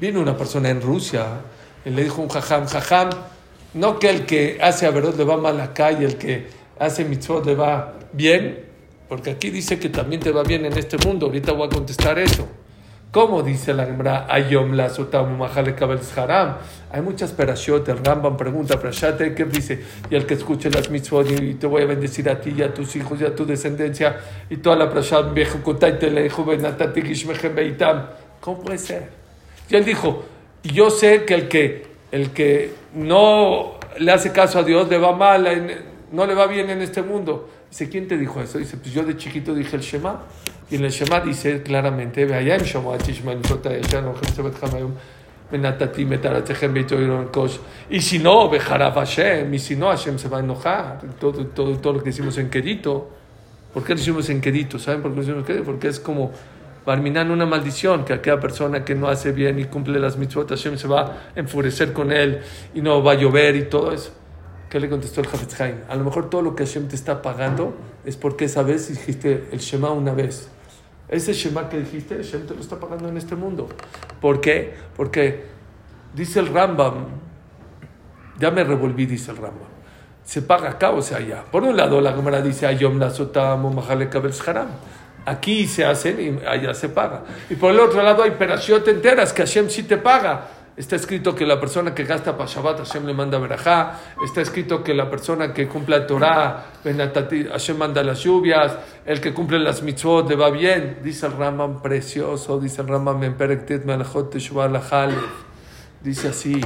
[0.00, 1.26] Vino una persona en Rusia
[1.84, 3.10] y le dijo un jajam, jajam,
[3.74, 6.46] no que el que hace a verdad le va mal acá y el que
[6.78, 8.64] hace mitzvot le va bien,
[9.08, 11.26] porque aquí dice que también te va bien en este mundo.
[11.26, 12.48] Ahorita voy a contestar eso.
[13.10, 14.26] ¿Cómo dice la Gemara?
[14.30, 14.88] Ayom la
[16.16, 16.58] haram.
[16.92, 17.88] Hay muchas perashot.
[17.88, 19.82] El Rambam pregunta, perashate, ¿qué dice?
[20.08, 22.72] Y el que escuche las mitzvot y te voy a bendecir a ti y a
[22.72, 24.16] tus hijos y a tu descendencia
[24.48, 25.36] y toda la perashat,
[28.40, 29.08] ¿Cómo puede ser?
[29.68, 30.24] Y él dijo,
[30.62, 35.12] yo sé que el que, el que no le hace caso a Dios le va
[35.12, 35.46] mal
[36.12, 37.48] no le va bien en este mundo.
[37.70, 38.58] Dice, ¿quién te dijo eso?
[38.58, 40.22] Dice, pues yo de chiquito dije el Shema.
[40.70, 42.22] Y en el Shema dice claramente,
[47.90, 48.50] y si no,
[48.94, 51.00] Hashem, y si no, Hashem se va a enojar.
[51.20, 53.10] Todo, todo, todo lo que hicimos en Quedito.
[53.72, 54.78] ¿Por qué lo hicimos en Quedito?
[54.78, 55.64] ¿Saben por qué lo hicimos en Quedito?
[55.64, 56.32] Porque es como
[56.84, 60.76] barminando una maldición, que aquella persona que no hace bien y cumple las mitzvot, Hashem
[60.76, 62.40] se va a enfurecer con él
[62.74, 64.12] y no va a llover y todo eso.
[64.68, 65.76] ¿Qué le contestó el Hafez Haim?
[65.88, 69.48] A lo mejor todo lo que Hashem te está pagando es porque esa vez dijiste
[69.50, 70.48] el Shema una vez.
[71.08, 73.68] Ese Shema que dijiste, Hashem te lo está pagando en este mundo.
[74.20, 74.74] ¿Por qué?
[74.96, 75.44] Porque
[76.14, 77.06] dice el Rambam,
[78.38, 79.68] ya me revolví, dice el Rambam.
[80.22, 81.44] Se paga acá o sea allá.
[81.50, 83.08] Por un lado, la Gemara dice Ayom la
[84.46, 84.68] haram.
[85.26, 87.24] Aquí se hacen y allá se paga.
[87.48, 90.48] Y por el otro lado hay perashiot enteras que Hashem sí te paga.
[90.76, 93.98] Está escrito que la persona que gasta para Shabbat, Hashem le manda verajá.
[94.24, 98.78] Está escrito que la persona que cumple la Torah, Hashem manda las lluvias.
[99.04, 101.00] El que cumple las mitzvot le va bien.
[101.02, 103.36] Dice el Rambam precioso, dice el Rambam en
[106.02, 106.60] Dice así: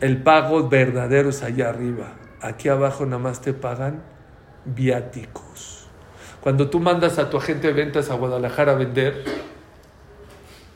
[0.00, 2.14] el pago verdadero es allá arriba.
[2.40, 4.02] Aquí abajo nada más te pagan
[4.64, 5.77] viáticos.
[6.48, 9.22] Cuando tú mandas a tu agente de ventas a Guadalajara a vender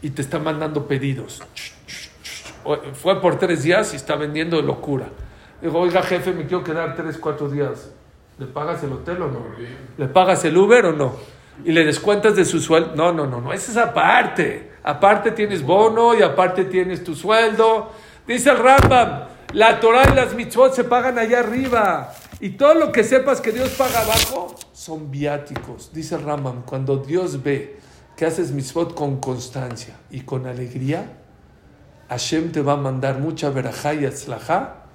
[0.02, 1.40] y te está mandando pedidos
[2.92, 5.06] fue por tres días y está vendiendo de locura.
[5.62, 7.90] Digo, oiga jefe, me quiero quedar tres, cuatro días.
[8.38, 9.46] ¿Le pagas el hotel o no?
[9.96, 11.16] ¿Le pagas el Uber o no?
[11.64, 12.92] ¿Y le descuentas de su sueldo?
[12.94, 14.72] No, no, no, no, es esa parte.
[14.82, 17.92] Aparte tienes bono y aparte tienes tu sueldo.
[18.26, 19.20] Dice el Rambam,
[19.54, 22.12] La Torah y las mitzvot se pagan allá arriba.
[22.42, 25.92] Y todo lo que sepas que Dios paga abajo son viáticos.
[25.92, 27.78] Dice Ramam, cuando Dios ve
[28.16, 31.20] que haces mitzvot con constancia y con alegría,
[32.08, 34.86] Hashem te va a mandar mucha verajá y atzlajá.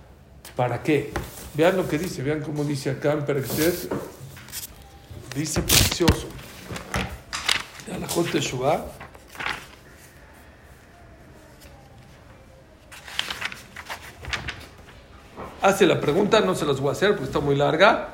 [0.58, 1.14] ¿Para qué?
[1.54, 3.94] Vean lo que dice, vean cómo dice acá en Perexet.
[5.34, 6.28] Dice precioso.
[7.88, 8.97] La Teshuvah.
[15.62, 18.10] Hace la pregunta, no se las voy a hacer porque está muy larga.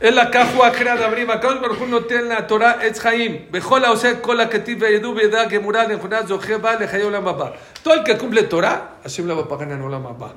[0.00, 3.50] El acajua creada abrima, Kadosh Baruj no tiene la Torah etz Chaim.
[3.52, 7.52] Bejola oseh kola ketiv veyedu veda gemura nechunat zocheba lechayol amaba.
[7.82, 10.32] Todo el que cumple Torah, Hashem la va a pagar en olam haba.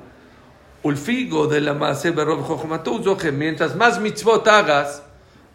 [0.82, 3.32] Ulfigo de la maase berov chochmatu zoche.
[3.32, 5.02] Mientras más mitzvot hagas,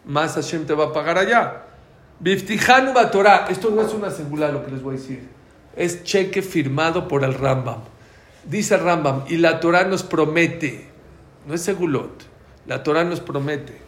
[0.04, 1.62] más Hashem te va a pagar allá.
[2.18, 3.46] Biftijanu Torah.
[3.48, 5.28] Esto no es una singular lo que les voy a decir.
[5.76, 7.78] Es cheque firmado por el Rambam.
[8.44, 10.88] Dice Rambam, y la Torah nos promete,
[11.46, 12.22] no es segulot,
[12.66, 13.80] la Torah nos promete.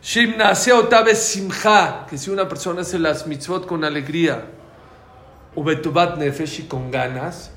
[0.00, 0.52] Simcha,
[2.08, 4.44] que si una persona hace las mitzvot con alegría,
[5.54, 7.50] ubetubat nefesh y con ganas,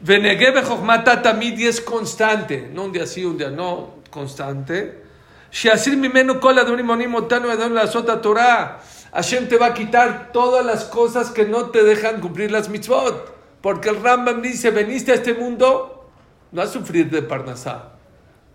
[0.00, 5.04] venegebe chokhmata tamid y es constante, no un día sí, un día no, constante.
[5.50, 8.80] Shiasir mimenu kol adonim onim otanu edon la sota Torah.
[9.12, 13.37] Hashem te va a quitar todas las cosas que no te dejan cumplir las mitzvot.
[13.60, 16.10] Porque el Rambam dice, veniste a este mundo
[16.52, 17.92] no a sufrir de parnasá,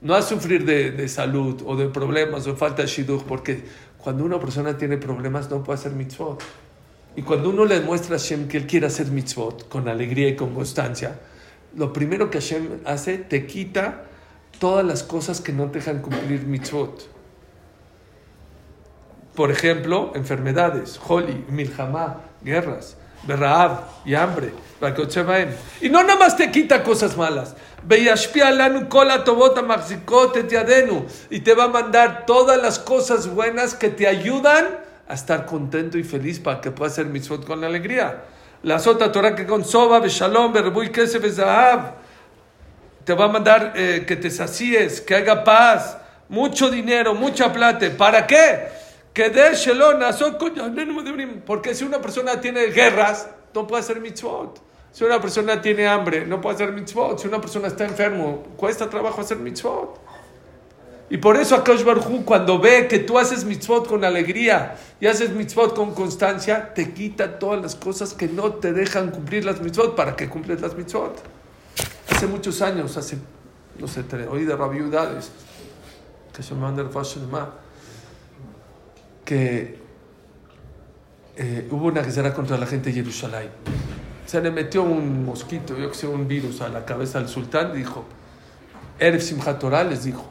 [0.02, 3.64] no a sufrir de, de salud o de problemas o falta de shidduch, porque
[3.98, 6.42] cuando una persona tiene problemas no puede hacer mitzvot.
[7.16, 10.36] Y cuando uno le muestra a Hashem que él quiere hacer mitzvot con alegría y
[10.36, 11.20] con constancia,
[11.76, 14.06] lo primero que Hashem hace, te quita
[14.60, 17.10] todas las cosas que no te dejan cumplir mitzvot.
[19.36, 24.52] Por ejemplo, enfermedades, holi, milhamá, guerras, berraab y hambre.
[25.82, 27.56] Y no nada más te quita cosas malas.
[31.30, 35.98] Y te va a mandar todas las cosas buenas que te ayudan a estar contento
[35.98, 38.24] y feliz para que puedas hacer mitzvot con alegría.
[38.64, 41.24] La sota Torah que con soba, beshalom, berbuy, kesef,
[43.04, 45.98] Te va a mandar eh, que te sacíes, que haga paz,
[46.30, 47.86] mucho dinero, mucha plata.
[47.98, 48.70] ¿Para qué?
[49.14, 49.54] Que de
[51.46, 54.73] porque si una persona tiene guerras, no puede hacer mitzvot.
[54.94, 57.18] Si una persona tiene hambre, no puede hacer mitzvot.
[57.18, 60.00] Si una persona está enfermo, cuesta trabajo hacer mitzvot.
[61.10, 65.32] Y por eso Akash Barhu, cuando ve que tú haces mitzvot con alegría y haces
[65.32, 69.96] mitzvot con constancia, te quita todas las cosas que no te dejan cumplir las mitzvot
[69.96, 71.24] para que cumples las mitzvot.
[72.12, 73.18] Hace muchos años, hace,
[73.80, 75.32] no sé, oí de rabiudades,
[76.36, 76.90] que se manda el
[79.26, 79.80] que
[81.36, 83.50] eh, hubo una guerra contra la gente de Jerusalén
[84.26, 87.74] se le metió un mosquito, yo que sé, un virus a la cabeza del sultán,
[87.74, 88.06] dijo,
[89.00, 90.26] Erev Simchat les dijo,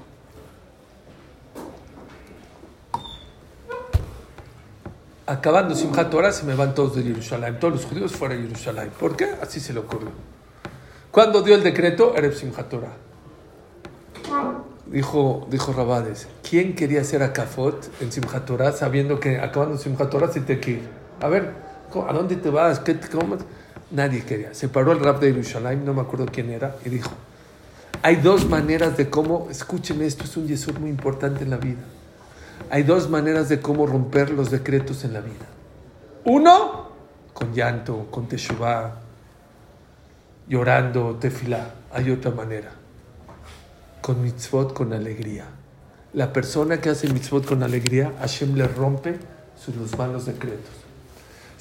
[5.26, 8.90] acabando Simchat Torah se me van todos de Jerusalén, todos los judíos fuera de Jerusalén.
[8.98, 9.31] ¿Por qué?
[9.40, 10.11] Así se le ocurrió.
[11.11, 12.96] Cuando dio el decreto, Erev Simchat Torah.
[14.87, 20.28] Dijo, dijo Rabades, ¿quién quería hacer Akafot en Simchat Torah sabiendo que acabando Simchat Torah
[20.28, 20.81] se te que
[21.20, 21.52] A ver,
[22.07, 22.81] ¿a dónde te vas?
[22.81, 23.37] ¿Qué, cómo?
[23.92, 24.55] Nadie quería.
[24.55, 27.11] Se paró el rap de Jerusalén, no me acuerdo quién era, y dijo,
[28.02, 31.83] hay dos maneras de cómo, escúcheme, esto es un yesur muy importante en la vida.
[32.70, 35.46] Hay dos maneras de cómo romper los decretos en la vida.
[36.24, 36.88] Uno,
[37.33, 38.94] con llanto, con teshuvah,
[40.48, 41.74] llorando, tefilá.
[41.92, 42.70] Hay otra manera.
[44.00, 45.44] Con mitzvot, con alegría.
[46.14, 49.18] La persona que hace mitzvot con alegría, Hashem le rompe
[49.57, 50.82] sus malos decretos.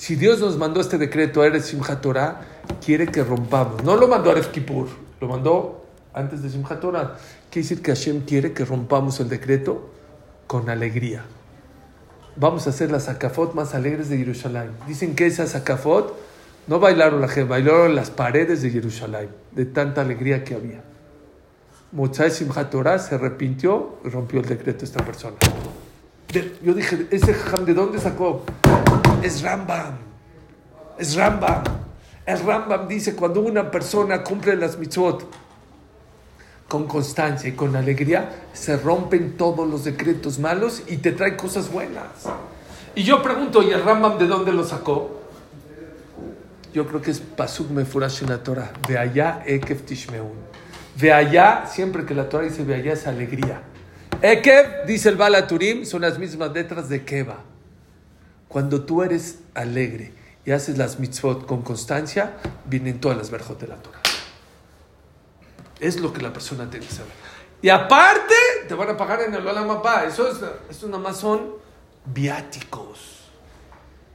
[0.01, 2.03] Si Dios nos mandó este decreto a Eres Simchat
[2.83, 3.83] quiere que rompamos.
[3.83, 4.87] No lo mandó a Eres Kippur,
[5.19, 7.17] lo mandó antes de Simchat Torah.
[7.51, 9.91] Quiere decir que Hashem quiere que rompamos el decreto
[10.47, 11.23] con alegría.
[12.35, 14.71] Vamos a hacer las Zakafot más alegres de Jerusalén.
[14.87, 16.17] Dicen que esas Zakafot
[16.65, 20.81] no bailaron la gente, bailaron las paredes de Jerusalén, de tanta alegría que había.
[21.91, 25.35] Motzai Simchat Torah se arrepintió y rompió el decreto esta persona.
[26.63, 28.43] Yo dije, ¿ese jam de dónde sacó?
[29.23, 29.97] Es Rambam.
[30.97, 31.63] Es Rambam.
[32.25, 35.25] El Rambam dice, cuando una persona cumple las mitzvot
[36.67, 41.71] con constancia y con alegría, se rompen todos los decretos malos y te trae cosas
[41.71, 42.05] buenas.
[42.95, 45.21] Y yo pregunto, ¿y el Rambam de dónde lo sacó?
[46.73, 48.71] Yo creo que es Pasuk Mefurash en la Torah.
[48.87, 50.31] De allá, Ekef Tishmeun.
[50.97, 53.61] De allá, siempre que la Torah dice de allá, es alegría.
[54.21, 57.50] Ekev, dice el Balaturim, son las mismas letras de Keva.
[58.51, 60.11] Cuando tú eres alegre
[60.43, 62.33] y haces las mitzvot con constancia,
[62.65, 64.01] vienen todas las verjot de la Torah.
[65.79, 67.13] Es lo que la persona tiene que saber.
[67.61, 68.35] Y aparte,
[68.67, 70.03] te van a pagar en el Olam Abba.
[70.03, 70.37] Eso es,
[70.69, 71.53] eso nada más son
[72.13, 73.21] viáticos.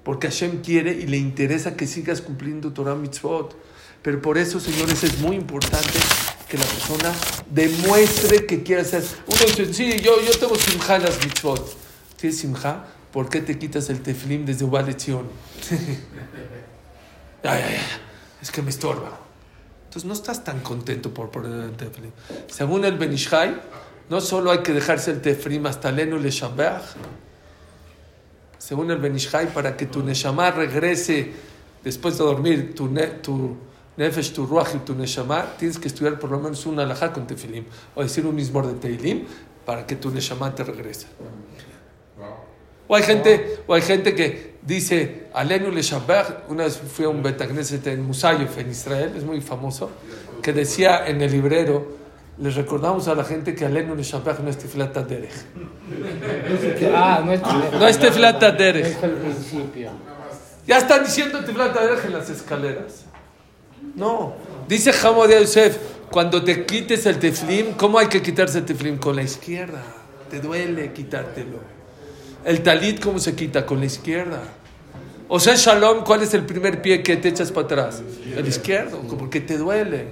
[0.04, 3.56] Porque Hashem quiere y le interesa que sigas cumpliendo Torah Mitzvot.
[4.02, 5.98] Pero por eso, señores, es muy importante
[6.46, 7.10] que la persona
[7.48, 9.02] demuestre que quiere hacer.
[9.26, 11.74] Uno dice, sí, yo, yo tengo simja en las mitzvot.
[12.18, 12.86] ¿Tienes simja?
[13.12, 15.26] ¿Por qué te quitas el teflim desde una lección?
[17.42, 17.78] ay, ay, ay,
[18.42, 19.18] es que me estorba.
[19.84, 22.10] Entonces no estás tan contento por poner el teflim.
[22.48, 23.60] Según el Benishai,
[24.10, 26.82] no solo hay que dejarse el teflim hasta leno le shabach.
[28.58, 31.32] Según el Benishai, para que tu neshama regrese
[31.84, 33.56] después de dormir, tu, ne, tu
[33.96, 37.26] Nefesh, tu Ruach y tu Neshama, tienes que estudiar por lo menos una alajá con
[37.26, 39.24] Tefilim, o decir un mismor de Teilim,
[39.64, 41.06] para que tu Neshama te regrese.
[42.88, 47.08] O hay gente, o hay gente que dice, Alenu le Shabbat, una vez fui a
[47.08, 49.90] un Betagneset en Musayev, en Israel, es muy famoso,
[50.42, 51.96] que decía en el librero,
[52.38, 55.32] les recordamos a la gente que Alenu le Shabbat no es Tiflata Derech.
[56.94, 58.86] Ah, no es No es Tiflata Derech.
[58.86, 59.90] Es el principio.
[60.66, 63.04] Ya están diciendo Tiflata Derech en las escaleras.
[63.94, 64.34] No.
[64.68, 65.78] Dice Hamad Yosef,
[66.10, 68.98] cuando te quites el teflim, ¿cómo hay que quitarse el teflim?
[68.98, 69.82] Con la izquierda.
[70.30, 71.75] Te duele quitártelo.
[72.46, 73.66] El talit, ¿cómo se quita?
[73.66, 74.40] Con la izquierda.
[75.26, 78.04] O sea, Shalom, ¿cuál es el primer pie que te echas para atrás?
[78.36, 80.06] El izquierdo, porque te duele.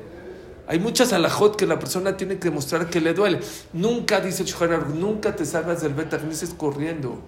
[0.66, 3.38] Hay muchas alajot que la persona tiene que demostrar que le duele.
[3.72, 6.18] Nunca, dice el nunca te salgas del beta
[6.58, 7.20] corriendo,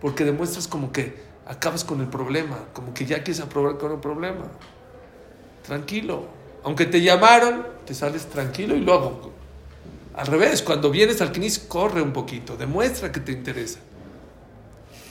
[0.00, 1.14] porque demuestras como que
[1.46, 4.46] acabas con el problema, como que ya quieres aprobar con el problema.
[5.64, 6.26] Tranquilo.
[6.64, 9.30] Aunque te llamaron, te sales tranquilo y luego.
[10.16, 13.78] Al revés, cuando vienes al Knis, corre un poquito, demuestra que te interesa.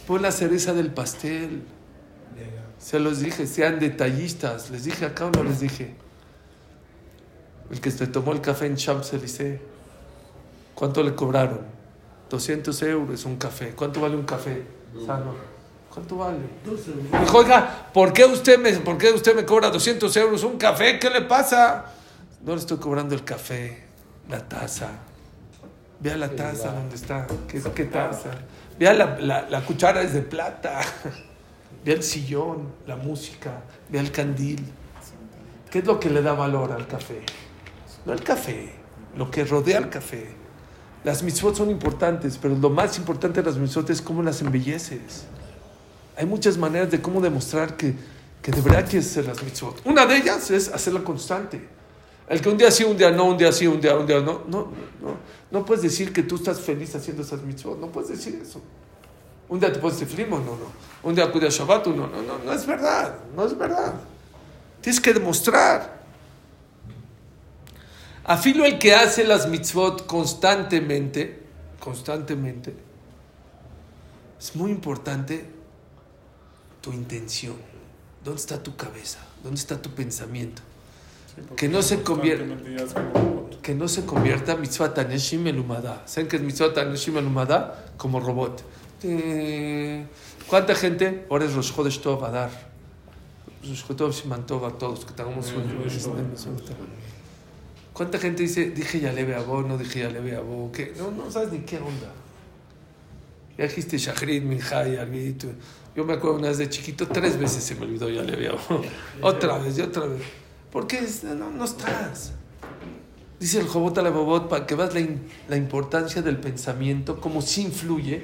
[0.07, 1.63] Pon la cereza del pastel.
[2.79, 4.69] Se los dije, sean detallistas.
[4.69, 5.95] Les dije acá o no les dije.
[7.69, 9.59] El que se tomó el café en Champs-Élysées,
[10.73, 11.59] ¿cuánto le cobraron?
[12.29, 13.73] 200 euros un café.
[13.75, 14.63] ¿Cuánto vale un café
[15.05, 15.35] sano?
[15.93, 16.37] ¿Cuánto vale?
[17.21, 20.99] Dijo, oiga, ¿por qué, usted me, ¿por qué usted me cobra 200 euros un café?
[20.99, 21.85] ¿Qué le pasa?
[22.45, 23.83] No le estoy cobrando el café,
[24.29, 24.89] la taza.
[25.99, 27.27] Vea la taza donde está.
[27.47, 28.29] ¿Qué, qué taza?
[28.79, 30.81] Vea la, la, cuchara es de plata.
[31.83, 33.63] Vea el sillón, la música.
[33.89, 34.63] Vea el candil.
[35.71, 37.21] ¿Qué es lo que le da valor al café?
[38.05, 38.71] No el café,
[39.15, 40.29] lo que rodea al café.
[41.03, 45.25] Las mitzvot son importantes, pero lo más importante de las mitzvot es cómo las embelleces.
[46.15, 47.93] Hay muchas maneras de cómo demostrar que,
[48.41, 49.85] que de verdad quieres hacer las mitzvot.
[49.85, 51.76] Una de ellas es hacerla constante.
[52.27, 54.19] El que un día sí, un día no, un día sí, un día, un día
[54.19, 54.43] no.
[54.47, 54.67] No,
[55.01, 55.17] no,
[55.49, 57.79] no puedes decir que tú estás feliz haciendo esas mitzvot.
[57.79, 58.61] No puedes decir eso.
[59.49, 60.57] Un día te puedes decir no, no.
[61.03, 63.15] Un día acude a Shabbat, no, no, no, no es verdad.
[63.33, 63.93] No es verdad.
[64.81, 65.97] Tienes que demostrar.
[68.25, 71.43] Afilo el que hace las mitzvot constantemente,
[71.79, 72.75] constantemente,
[74.37, 75.49] es muy importante
[76.81, 77.55] tu intención.
[78.25, 79.19] ¿Dónde está tu cabeza?
[79.41, 80.61] ¿Dónde está tu pensamiento?
[81.55, 82.45] Que no se convierta
[83.61, 86.03] que no se convierta mitzvah taneshim elumada.
[86.05, 87.91] ¿Saben qué es mitzvah taneshim elumada?
[87.97, 88.63] Como robot.
[89.03, 90.05] Eh,
[90.47, 91.25] ¿Cuánta gente?
[91.29, 92.49] Ahora es Rosh Chodesh Tov a dar.
[93.61, 95.83] Rosh Chodesh Tov a todos que tengamos un
[97.91, 100.71] ¿Cuánta gente dice, dije ya leve a vos, no dije ya leve a vos?
[100.71, 100.93] ¿Qué?
[100.97, 102.13] No, no sabes ni qué onda.
[103.57, 105.43] Ya dijiste Shachrit, Minjay, Arbit.
[105.95, 108.51] Yo me acuerdo una vez de chiquito, tres veces se me olvidó ya leve a
[108.51, 108.85] vos.
[109.21, 110.21] Otra vez y otra vez.
[110.77, 111.01] ¿Por qué?
[111.23, 112.33] No, estás.
[113.39, 115.01] Dice el Jobot Alabobot para que veas la,
[115.49, 118.21] la, importancia del pensamiento, cómo sí influye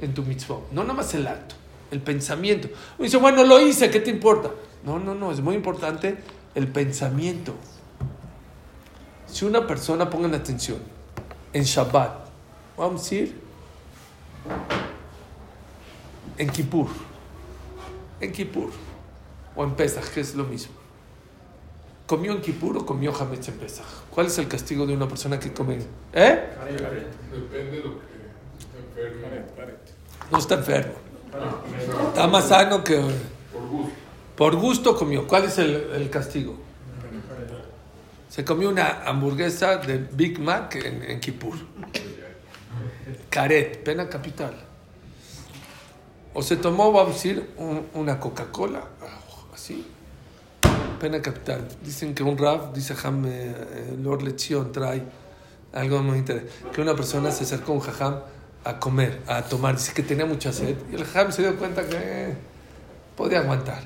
[0.00, 0.58] en tu mitzvah.
[0.72, 1.54] No nada más el acto,
[1.92, 2.68] el pensamiento.
[2.98, 4.50] Dice, bueno, lo hice, ¿qué te importa?
[4.84, 6.16] No, no, no, es muy importante
[6.56, 7.54] el pensamiento.
[9.28, 10.78] Si una persona, pongan atención,
[11.52, 12.16] en Shabbat,
[12.76, 13.40] vamos a decir,
[16.36, 16.88] en Kippur,
[18.18, 18.70] en Kippur,
[19.54, 20.81] o en Pesach, que es lo mismo.
[22.12, 23.86] ¿Comió en Kippur o comió Hametz en Pesach?
[24.10, 25.78] ¿Cuál es el castigo de una persona que come?
[26.12, 26.44] ¿Eh?
[27.32, 29.78] Depende de lo que enfermo.
[30.30, 30.92] No está enfermo.
[32.08, 32.96] Está más sano que...
[33.50, 33.92] Por gusto.
[34.36, 35.26] Por gusto comió.
[35.26, 36.54] ¿Cuál es el, el castigo?
[38.28, 41.56] Se comió una hamburguesa de Big Mac en, en Kippur.
[43.30, 44.54] Caret, pena capital.
[46.34, 48.84] O se tomó, vamos a decir, un, una Coca-Cola,
[49.54, 49.86] así,
[51.02, 51.66] pena capital.
[51.84, 55.02] Dicen que un rap, dice Jam, eh, Lord Lección, trae
[55.72, 56.54] algo muy interesante.
[56.72, 58.20] Que una persona se acercó a un jajam
[58.64, 60.76] a comer, a tomar, dice que tenía mucha sed.
[60.92, 62.36] Y el jajam se dio cuenta que eh,
[63.16, 63.82] podía aguantar.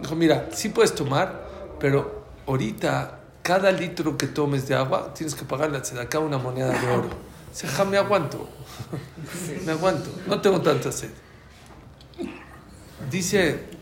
[0.00, 5.44] Dijo, mira, sí puedes tomar, pero ahorita cada litro que tomes de agua tienes que
[5.44, 7.10] pagar la acá una moneda de oro.
[7.50, 8.48] Dice, ja, me aguanto.
[9.66, 10.08] me aguanto.
[10.28, 11.10] No tengo tanta sed.
[13.10, 13.77] Dice,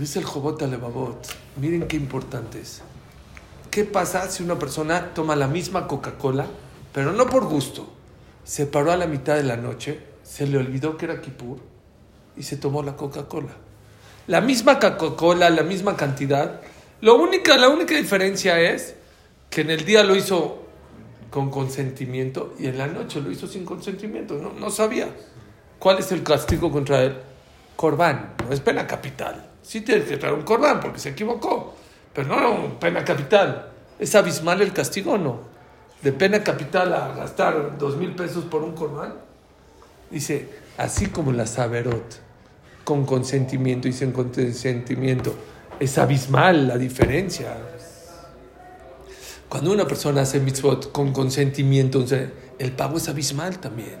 [0.00, 1.26] dice el Jobot Alevabot,
[1.56, 2.80] miren qué importante es.
[3.70, 6.46] ¿Qué pasa si una persona toma la misma Coca-Cola,
[6.92, 7.86] pero no por gusto?
[8.42, 11.58] Se paró a la mitad de la noche, se le olvidó que era Kipur
[12.34, 13.52] y se tomó la Coca-Cola.
[14.26, 16.62] La misma Coca-Cola, la misma cantidad.
[17.02, 18.94] Lo única, la única diferencia es
[19.50, 20.62] que en el día lo hizo
[21.30, 24.38] con consentimiento y en la noche lo hizo sin consentimiento.
[24.38, 25.14] No, no sabía.
[25.78, 27.18] ¿Cuál es el castigo contra él?
[27.76, 29.49] Corbán, no es pena capital.
[29.70, 31.74] Sí tiene que traer un corbán porque se equivocó,
[32.12, 33.70] pero no pena capital.
[34.00, 35.42] ¿Es abismal el castigo o no?
[36.02, 39.14] De pena capital a gastar dos mil pesos por un corbán.
[40.10, 42.20] Dice, así como la saberot,
[42.82, 45.36] con consentimiento y sin consentimiento,
[45.78, 47.56] es abismal la diferencia.
[49.48, 52.04] Cuando una persona hace mitzvot con consentimiento,
[52.58, 54.00] el pago es abismal también.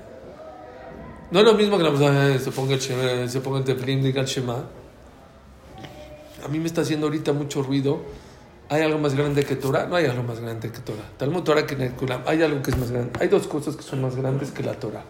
[1.30, 4.20] No es lo mismo que la persona se ponga el, se ponga el teflín, diga
[4.20, 4.64] el shema.
[6.44, 8.02] A mí me está haciendo ahorita mucho ruido.
[8.68, 9.86] ¿Hay algo más grande que Torah?
[9.86, 11.04] No hay algo más grande que Torah.
[11.16, 11.92] Talmud Torah que
[12.26, 13.10] Hay algo que es más grande.
[13.20, 15.04] Hay dos cosas que son más grandes que la Torah.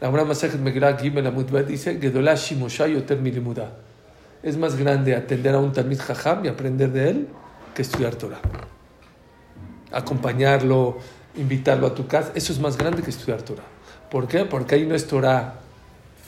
[0.00, 3.72] La Gemara Masajet Megillah Gimel Amudbet dice Gedolah Yoter Milimuda.
[4.42, 7.28] Es más grande atender a un Talmid Jajam y aprender de él
[7.74, 8.40] que estudiar Torah
[9.92, 10.98] acompañarlo,
[11.36, 13.64] invitarlo a tu casa, eso es más grande que estudiar Torah.
[14.10, 14.44] ¿Por qué?
[14.44, 15.54] Porque ahí no es Torah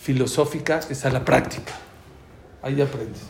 [0.00, 1.72] filosófica, es a la práctica.
[2.62, 3.22] Ahí aprendes.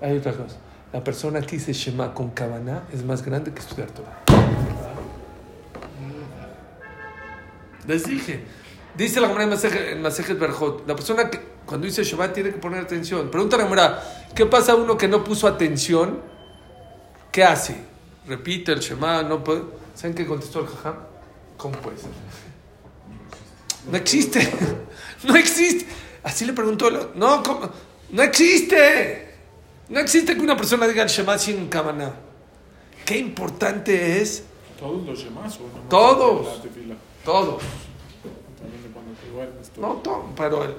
[0.00, 0.56] Hay otra cosa.
[0.92, 4.22] La persona que dice Shema con Kavaná es más grande que estudiar Torah.
[7.86, 8.44] Les dije,
[8.96, 12.80] dice la Gemara en Masejet Berjot, la persona que cuando dice Shema tiene que poner
[12.80, 13.30] atención.
[13.30, 14.02] Pregunta la Gemara,
[14.34, 16.20] ¿qué pasa a uno que no puso atención?
[17.30, 17.90] ¿Qué hace?
[18.26, 19.62] repite el Shema, no puede.
[19.94, 20.94] ¿Saben qué contestó el Jajam?
[21.56, 22.10] ¿Cómo puede ser?
[23.90, 24.40] No existe.
[25.22, 25.84] No existe.
[26.22, 26.90] Así le preguntó.
[27.14, 27.68] No, ¿cómo?
[28.08, 29.29] no existe.
[29.90, 32.14] No existe que una persona diga el Shema sin Kamaná.
[33.04, 34.44] Qué importante es.
[34.78, 36.62] Todos los Shemas o no Todos.
[37.24, 37.62] Todos.
[39.76, 40.74] No, todo, pero el,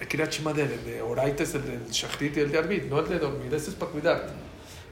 [0.00, 3.08] el, Shema de, de Oraita es el del Shachrit y el de Arbit, no el
[3.08, 3.52] de dormir.
[3.52, 4.32] Ese es para cuidarte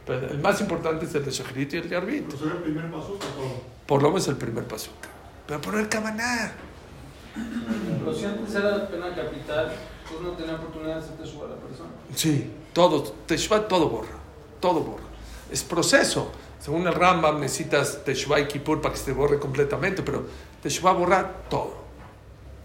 [0.06, 2.24] el más importante es el de Shachrit y el de Arbit.
[2.32, 3.18] ¿Pero el primer paso?
[3.86, 4.90] Por lo menos el primer paso.
[5.46, 6.52] Pero poner Kamaná.
[7.98, 9.72] Pero si antes era pena capital,
[10.10, 11.90] pues no tenía oportunidad de hacer teshuva la persona.
[12.14, 14.18] Sí, todo, teshuva todo borra,
[14.60, 15.04] todo borra.
[15.50, 16.30] Es proceso.
[16.60, 20.24] Según el Rambam necesitas teshuva y kippur para que se borre completamente, pero
[20.62, 21.74] teshuva borra todo.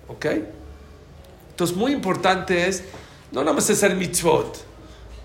[0.07, 0.25] ¿Ok?
[1.51, 2.83] Entonces, muy importante es,
[3.31, 4.65] no nada más hacer mitzvot,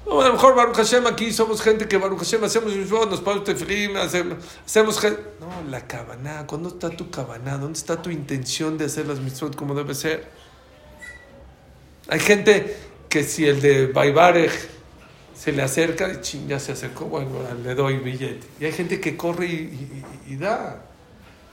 [0.07, 3.97] a lo mejor Baruch Hashem aquí somos gente que Baruch Hashem hacemos nos ponemos tefilim,
[3.97, 5.01] hacemos, hacemos
[5.39, 7.59] No, la cabana, ¿cuándo está tu cabana?
[7.59, 10.29] ¿Dónde está tu intención de hacer las mitzvot como debe ser?
[12.11, 12.76] Hay gente
[13.08, 14.50] que si el de Baibarej
[15.32, 17.30] se le acerca, ya se acercó, bueno,
[17.62, 18.46] le doy billete.
[18.58, 20.82] Y hay gente que corre y, da,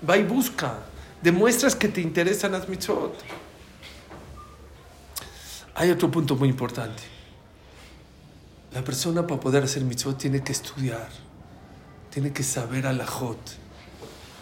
[0.08, 0.80] va y busca.
[1.22, 3.14] Demuestras que te interesan las mitzvot.
[5.76, 7.04] Hay otro punto muy importante.
[8.74, 11.10] La persona para poder hacer mitzvot tiene que estudiar,
[12.10, 13.38] tiene que saber alajot.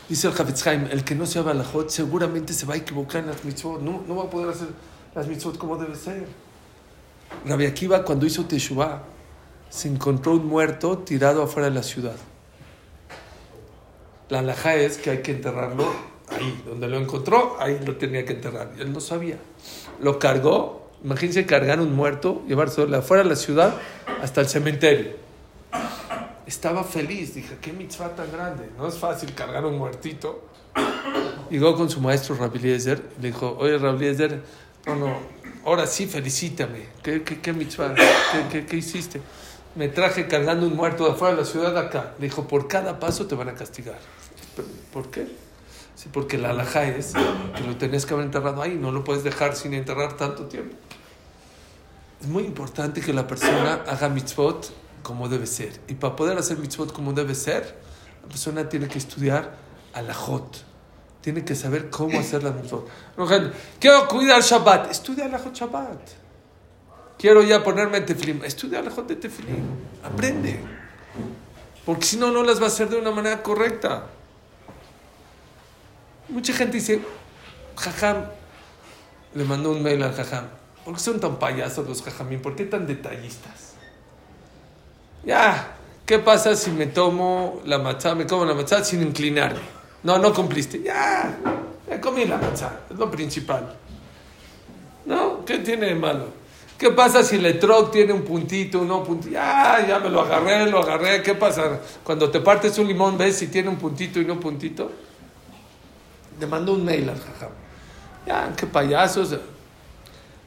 [0.08, 3.44] Dice el Hafetz el que no sabe alajot seguramente se va a equivocar en las
[3.44, 4.70] mitzvot, no va a poder hacer
[5.16, 6.28] las mitzvot como debe ser.
[7.46, 9.04] Rabbi Akiva cuando hizo Teshuvah
[9.70, 12.16] se encontró un muerto tirado afuera de la ciudad.
[14.30, 15.86] La alajá es que hay que enterrarlo
[16.30, 18.74] ahí, donde lo encontró, ahí lo tenía que enterrar.
[18.78, 19.38] Él no sabía.
[20.00, 23.76] Lo cargó Imagínense cargar un muerto, llevárselo afuera de la ciudad
[24.24, 25.12] hasta el cementerio.
[26.48, 30.46] Estaba feliz, dije, qué mitzvah tan grande, no es fácil cargar un muertito.
[31.52, 34.42] Llegó con su maestro Rabbi Eliezer, le dijo, oye Rabbi Eliezer,
[34.86, 35.20] no, no,
[35.66, 37.94] ahora sí felicítame, ¿qué, qué, qué mitzvah?
[38.52, 39.22] ¿Qué, ¿Qué, hiciste?
[39.76, 42.14] Me traje cargando un muerto de afuera de la ciudad acá.
[42.20, 44.00] Le dijo, por cada paso te van a castigar.
[44.94, 45.28] ¿Por qué?
[45.96, 47.14] Sí, porque la alhaja es
[47.56, 50.76] que lo tenés que haber enterrado ahí, no lo puedes dejar sin enterrar tanto tiempo.
[52.22, 54.72] Es muy importante que la persona haga mitzvot
[55.04, 55.80] como debe ser.
[55.88, 57.76] Y para poder hacer mitzvot como debe ser,
[58.24, 59.56] la persona tiene que estudiar
[59.94, 60.64] alajot.
[61.26, 62.88] Tiene que saber cómo hacer las mitzvot.
[63.80, 64.92] quiero cuidar Shabbat.
[64.92, 66.00] Estudia alajot Shabbat.
[67.18, 68.44] Quiero ya ponerme en tefilim.
[68.44, 69.58] Estudia alajot de tefilim.
[70.04, 70.60] Aprende.
[71.84, 74.06] Porque si no, no las va a hacer de una manera correcta.
[76.30, 77.02] Mucha gente dice,
[77.76, 78.26] Jajam,
[79.34, 80.46] le mandó un mail al Jajam.
[80.84, 82.40] ¿Por qué son tan payasos los Jajamín?
[82.40, 83.74] ¿Por qué tan detallistas?
[85.26, 89.75] Ya, ¿qué pasa si me tomo la matzá, me como la matzá sin inclinarme?
[90.06, 90.84] No, no cumpliste.
[90.84, 91.36] Ya,
[91.90, 93.76] me comí la matzá, es lo principal.
[95.06, 95.44] ¿No?
[95.44, 96.28] ¿Qué tiene de malo?
[96.78, 99.32] ¿Qué pasa si el etrog tiene un puntito, un no puntito?
[99.32, 101.24] Ya, ya me lo agarré, lo agarré.
[101.24, 101.80] ¿Qué pasa?
[102.04, 104.92] Cuando te partes un limón, ¿ves si tiene un puntito y no puntito?
[106.40, 107.50] Le mando un mail al jajam.
[108.28, 109.36] Ya, qué payasos.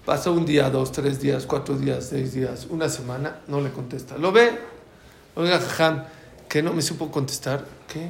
[0.04, 4.16] Pasa un día, dos, tres días, cuatro días, seis días, una semana, no le contesta.
[4.18, 4.56] Lo ve,
[5.34, 6.04] oiga, jajam,
[6.48, 7.64] que no me supo contestar.
[7.92, 8.08] ¿Qué?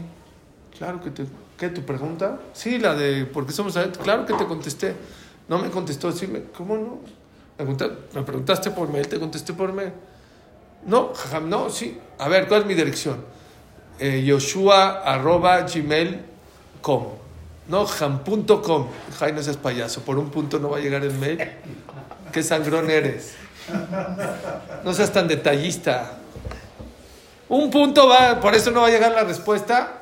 [0.78, 1.26] Claro que te.
[1.58, 1.68] ¿Qué?
[1.70, 2.38] ¿Tu pregunta?
[2.52, 4.02] Sí, la de por qué somos adentro.
[4.02, 4.94] Claro que te contesté.
[5.48, 6.12] No me contestó.
[6.12, 6.98] Sí, me, ¿Cómo no?
[7.58, 9.92] Me, pregunta- me preguntaste por mail, te contesté por mail.
[10.86, 11.98] No, jajam, no, sí.
[12.18, 13.24] A ver, ¿cuál es mi dirección?
[13.98, 17.06] Eh, Yoshua arroba gmail.com.
[17.68, 18.86] No, jam.com.
[19.18, 20.02] Jai, no seas payaso.
[20.02, 21.38] Por un punto no va a llegar el mail.
[22.32, 23.34] ¿Qué sangrón eres?
[24.84, 26.12] No seas tan detallista.
[27.48, 29.97] Un punto va, por eso no va a llegar la respuesta.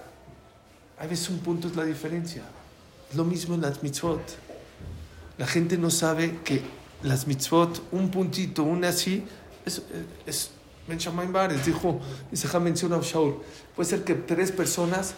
[0.99, 2.43] A veces un punto es la diferencia.
[3.15, 4.21] Lo mismo en las mitzvot.
[5.39, 6.63] La gente no sabe que
[7.03, 9.25] las mitzvot, un puntito, una así,
[9.65, 9.83] es,
[10.25, 10.51] es
[10.87, 12.01] Ben Bares, dijo,
[12.33, 13.39] y se menciona Shaul,
[13.75, 15.15] puede ser que tres personas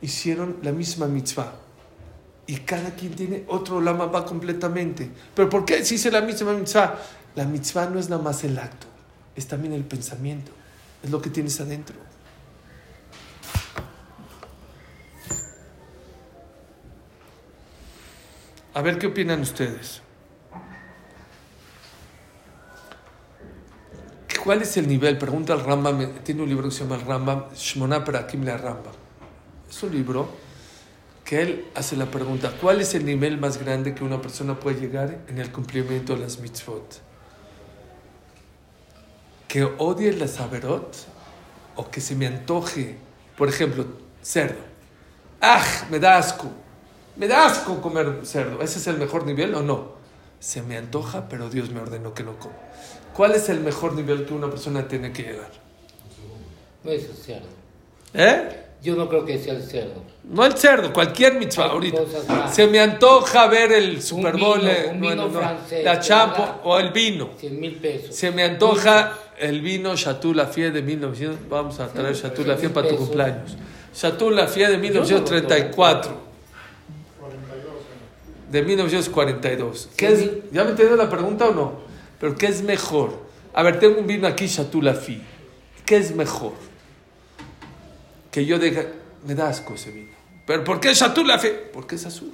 [0.00, 1.54] hicieron la misma mitzvah
[2.46, 5.10] y cada quien tiene otro lama va completamente.
[5.34, 6.98] Pero ¿por qué si hice la misma mitzvah?
[7.34, 8.86] La mitzvah no es nada más el acto,
[9.36, 10.50] es también el pensamiento,
[11.02, 11.96] es lo que tienes adentro.
[18.74, 20.00] A ver qué opinan ustedes.
[24.42, 25.18] ¿Cuál es el nivel?
[25.18, 28.94] Pregunta al Rambam, tiene un libro que se llama el Rambam, Shmona Perakim la Rambam.
[29.68, 30.28] Es un libro
[31.24, 34.80] que él hace la pregunta, ¿cuál es el nivel más grande que una persona puede
[34.80, 37.00] llegar en el cumplimiento de las mitzvot?
[39.46, 40.96] ¿Que odie las averot
[41.76, 42.96] o que se me antoje,
[43.36, 43.86] por ejemplo,
[44.22, 44.60] cerdo?
[45.40, 45.62] ¡Ah!
[45.90, 46.50] Me da asco.
[47.16, 48.62] Me da asco comer cerdo.
[48.62, 49.92] ¿Ese es el mejor nivel o no?
[50.40, 52.54] Se me antoja, pero Dios me ordenó que no coma.
[53.14, 55.50] ¿Cuál es el mejor nivel que una persona tiene que llegar?
[56.82, 57.46] No es el cerdo.
[58.14, 58.58] ¿Eh?
[58.82, 60.02] Yo no creo que sea el cerdo.
[60.24, 62.00] No el cerdo, cualquier mitzvah ahorita.
[62.50, 66.00] Se me antoja ver el Super vino, Bowl, eh, un bueno, vino no, francés, la
[66.00, 66.60] champo ¿verdad?
[66.64, 67.30] o el vino.
[67.38, 68.16] 100 mil pesos.
[68.16, 71.48] Se me antoja el vino Chateau Lafayette de 1900.
[71.48, 73.56] Vamos a traer Chateau Lafayette para tu cumpleaños.
[73.94, 76.31] Chateau Lafayette de 1934.
[78.52, 79.88] De 1942.
[79.96, 80.42] ¿Qué Sí, es, sí.
[80.52, 81.72] ¿Ya me entendió la pregunta o no?
[82.20, 83.10] Pero ¿qué es mejor?
[83.54, 84.46] A ver, tengo un vino aquí,
[84.82, 85.22] Lafayette.
[85.86, 86.52] ¿Qué es mejor?
[88.30, 88.84] Que yo diga,
[89.26, 90.12] me da asco ese vino.
[90.46, 90.90] ¿Pero por qué
[91.24, 91.70] Lafayette?
[91.72, 92.32] Porque es azul.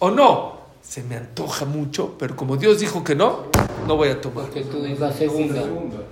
[0.00, 0.64] ¿O no?
[0.82, 3.46] Se me antoja mucho, pero como Dios dijo que no,
[3.86, 4.46] no voy a tomar.
[4.46, 5.62] Porque tú dices la segunda.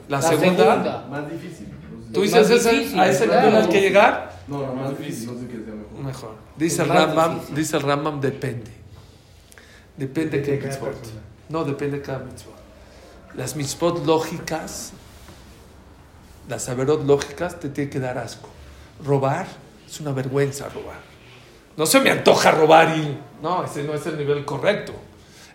[0.09, 1.67] La segunda, Más difícil.
[2.13, 3.47] ¿tú Es dices más ese- difícil, a ese claro.
[3.49, 4.41] nivel al que llegar?
[4.49, 5.35] No, no, más difícil.
[5.35, 6.05] No sé qué sea mejor.
[6.05, 6.35] Mejor.
[6.57, 7.55] Dice el más Rambam, difícil.
[7.57, 8.71] dice el Rambam, depende.
[9.97, 10.97] Depende de qué mitzvot.
[11.49, 12.55] No, depende de cada mitzvot.
[13.35, 14.93] Las mitzvot lógicas,
[16.49, 18.49] las saberot lógicas, te tiene que dar asco.
[19.05, 19.47] Robar
[19.87, 21.01] es una vergüenza robar.
[21.77, 23.19] No se me antoja robar y...
[23.43, 24.93] No, ese no es el nivel correcto.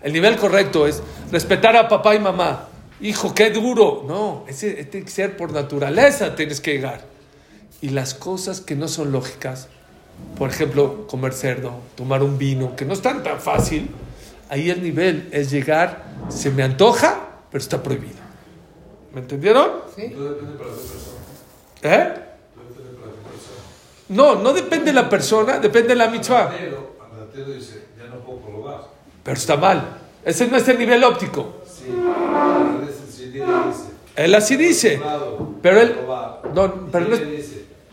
[0.01, 2.67] El nivel correcto es respetar a papá y mamá.
[2.99, 4.03] Hijo, qué duro.
[4.07, 7.01] No, ese ese tiene que ser por naturaleza, tienes que llegar.
[7.81, 9.67] Y las cosas que no son lógicas,
[10.37, 13.91] por ejemplo, comer cerdo, tomar un vino, que no es tan, tan fácil,
[14.49, 17.19] ahí el nivel es llegar, se me antoja,
[17.51, 18.17] pero está prohibido.
[19.13, 19.71] ¿Me entendieron?
[19.95, 20.07] ¿Sí?
[20.15, 21.17] No depende para la persona.
[21.81, 22.13] ¿Eh?
[22.55, 23.61] No depende para la persona.
[24.09, 26.49] No, no depende de la persona, depende de la mitzvah.
[26.57, 28.81] Pero, Andatero dice, ya no puedo probar.
[29.23, 29.97] Pero está mal.
[30.23, 31.53] Ese no es el nivel óptico.
[31.65, 31.97] Sí, dice,
[34.15, 34.97] Él así dice.
[34.97, 36.41] "Claro, Pero él- robar".
[36.53, 37.11] no, pero él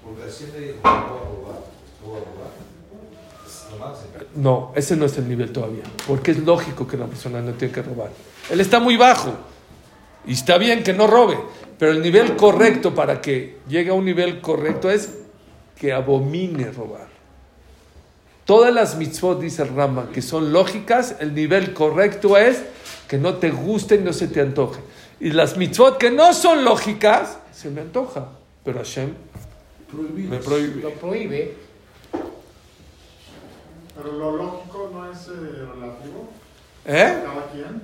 [0.04, 1.60] porque así dijo, no voy a robar,
[2.02, 2.50] no voy a robar.
[3.46, 4.08] Es lo máximo.
[4.36, 5.84] No, ese no es el nivel todavía.
[6.06, 8.10] Porque es lógico que la persona no tiene que robar.
[8.50, 9.32] Él está muy bajo.
[10.26, 11.38] Y está bien que no robe.
[11.78, 15.10] Pero el nivel correcto para que llegue a un nivel correcto es
[15.78, 17.08] que abomine robar.
[18.44, 22.62] Todas las mitzvot, dice el Rama, que son lógicas, el nivel correcto es
[23.08, 24.80] que no te guste y no se te antoje.
[25.18, 28.28] Y las mitzvot que no son lógicas, se me antoja.
[28.62, 29.14] Pero Hashem
[30.28, 30.82] me prohíbe.
[30.82, 31.54] Lo prohíbe.
[33.96, 36.28] Pero lo lógico no es eh, relativo.
[36.84, 37.22] ¿Eh?
[37.24, 37.82] Cada quien.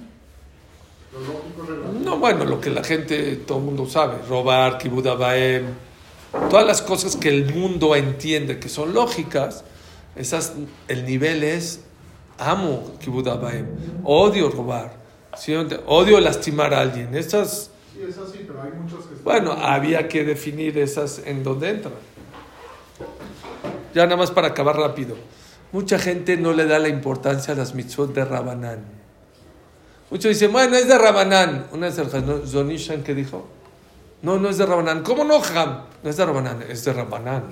[1.12, 2.00] Lo lógico es relativo.
[2.04, 5.66] No, bueno, lo que la gente, todo el mundo sabe, robar, kibud abaem,
[6.48, 9.64] todas las cosas que el mundo entiende que son lógicas,
[10.16, 10.54] esas,
[10.88, 11.80] el nivel es,
[12.38, 13.66] amo kibud abaem,
[14.04, 14.92] odio robar,
[15.36, 15.54] ¿sí?
[15.86, 19.16] odio lastimar a alguien, estas Sí, es así, pero hay muchos que...
[19.22, 21.94] Bueno, había que definir esas en dónde entran.
[23.94, 25.16] Ya nada más para acabar rápido.
[25.72, 28.80] Mucha gente no le da la importancia a las mitzvot de Rabanán.
[30.10, 31.66] Muchos dicen, bueno, es de Rabanán.
[31.72, 32.10] Una vez el
[32.46, 33.46] Zonishan que dijo,
[34.22, 35.02] no, no es de Rabanán.
[35.02, 35.84] ¿Cómo no, Ham?
[36.02, 37.44] No es de Rabanán, es de Rabanán.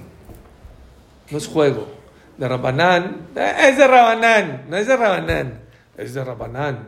[1.30, 1.86] No es juego.
[2.36, 5.60] De Rabanán, eh, es de Rabanán, no es de Rabanán,
[5.96, 6.86] es de Rabanán.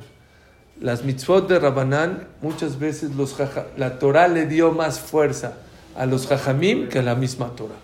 [0.80, 5.54] Las mitzvot de Rabanán, muchas veces los jaja- la Torah le dio más fuerza
[5.96, 7.74] a los jajamim que a la misma Torah.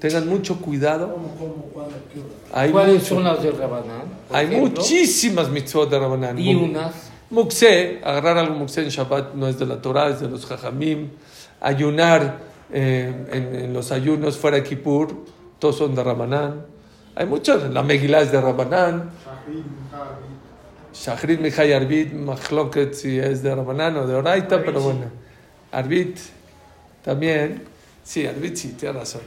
[0.00, 1.12] Tengan mucho cuidado.
[1.12, 2.28] ¿Cómo, cómo, cuándo, qué hora?
[2.62, 4.02] Hay, ¿Cuáles mucho- son las de Rabanán?
[4.30, 4.70] hay ejemplo?
[4.80, 6.38] muchísimas mitzvot de Rabanán.
[6.38, 6.94] Y unas.
[7.30, 11.08] Muxé, agarrar algo muxé en Shabbat no es de la Torah, es de los jajamim.
[11.60, 12.38] Ayunar
[12.72, 15.14] eh, en, en los ayunos fuera de Kippur,
[15.58, 16.64] todos son de Rabanán.
[17.14, 19.10] Hay muchas, la Megilá es de Rabanán.
[20.94, 25.00] Shachrit Mijay Arbit, Machloket, si es de Rabanán o de Oraita, pero bueno.
[25.72, 26.16] Arbit
[27.04, 27.62] también.
[28.02, 29.20] Sí, Arbit sí, tiene razón.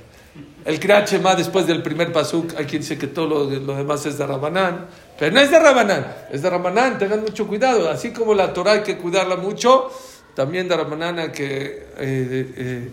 [0.63, 4.25] El Kriyat después del primer pasuk, hay quien dice que todo lo, demás es de
[4.25, 7.89] Rabanán, pero no es de Rabanán, es de Rabanán, tengan mucho cuidado.
[7.89, 9.91] Así como la Torah hay que cuidarla mucho,
[10.35, 12.91] también de Rabanán hay que eh, eh,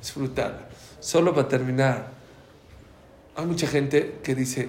[0.00, 0.68] disfrutarla.
[1.00, 2.10] Solo para terminar,
[3.34, 4.68] hay mucha gente que dice,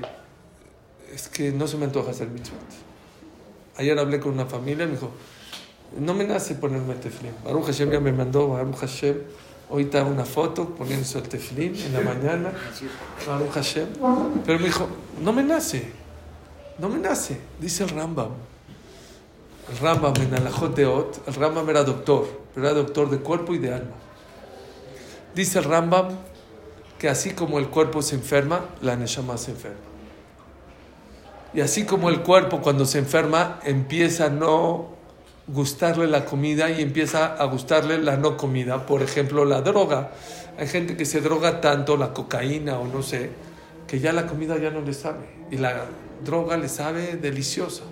[1.13, 2.59] es que no se me antoja hacer mitzvot.
[3.75, 5.11] Ayer hablé con una familia y me dijo,
[5.99, 7.33] no me nace ponerme teflín.
[7.43, 9.17] Baruch Hashem ya me mandó, Baruch Hashem,
[9.69, 12.51] ahorita una foto poniéndose el teflín en la mañana,
[13.25, 13.87] Baruch Hashem.
[14.45, 14.87] Pero me dijo,
[15.21, 15.91] no me nace,
[16.79, 18.31] no me nace, dice el Rambam.
[19.69, 23.53] El Rambam en Alajot de Ot, el Rambam era doctor, pero era doctor de cuerpo
[23.53, 23.95] y de alma.
[25.35, 26.09] Dice el Rambam
[26.97, 29.77] que así como el cuerpo se enferma, la Neshama se enferma.
[31.53, 34.96] Y así como el cuerpo cuando se enferma empieza a no
[35.47, 40.11] gustarle la comida y empieza a gustarle la no comida, por ejemplo la droga.
[40.59, 43.29] Hay gente que se droga tanto, la cocaína o no sé,
[43.87, 45.85] que ya la comida ya no le sabe y la
[46.23, 47.83] droga le sabe deliciosa.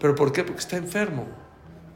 [0.00, 0.42] ¿Pero por qué?
[0.42, 1.26] Porque está enfermo.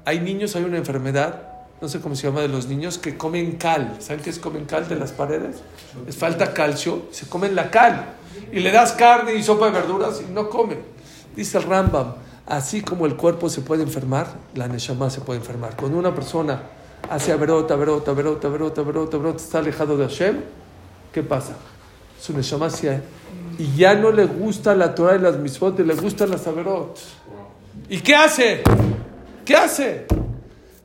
[0.04, 1.48] Hay niños, hay una enfermedad,
[1.80, 3.96] no sé cómo se llama, de los niños que comen cal.
[3.98, 5.62] ¿Saben qué es comen cal de las paredes?
[6.06, 8.04] Les falta calcio, se comen la cal.
[8.52, 10.80] Y le das carne y sopa de verduras y no comen.
[11.34, 12.14] Dice Rambam,
[12.46, 15.76] así como el cuerpo se puede enfermar, la neshama se puede enfermar.
[15.76, 16.62] Cuando una persona
[17.10, 20.40] hace averot, averot, averot, averot, averot, averot, está alejado de Hashem,
[21.12, 21.56] ¿qué pasa?
[22.20, 23.02] Su neshama se...
[23.58, 26.98] Y ya no le gusta la Torah y las mitzvot, y le gustan las averot.
[27.88, 28.62] ¿Y qué hace?
[29.44, 30.06] ¿Qué hace?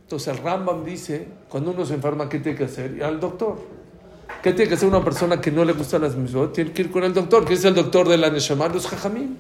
[0.04, 2.92] Entonces el Rambam dice, cuando uno se enferma, ¿qué tiene que hacer?
[2.92, 3.58] Ir al doctor.
[4.44, 6.54] ¿Qué tiene que hacer una persona que no le gustan las mitzvot?
[6.54, 9.36] Tiene que ir con el doctor, que es el doctor de la Neshama, los jajamim,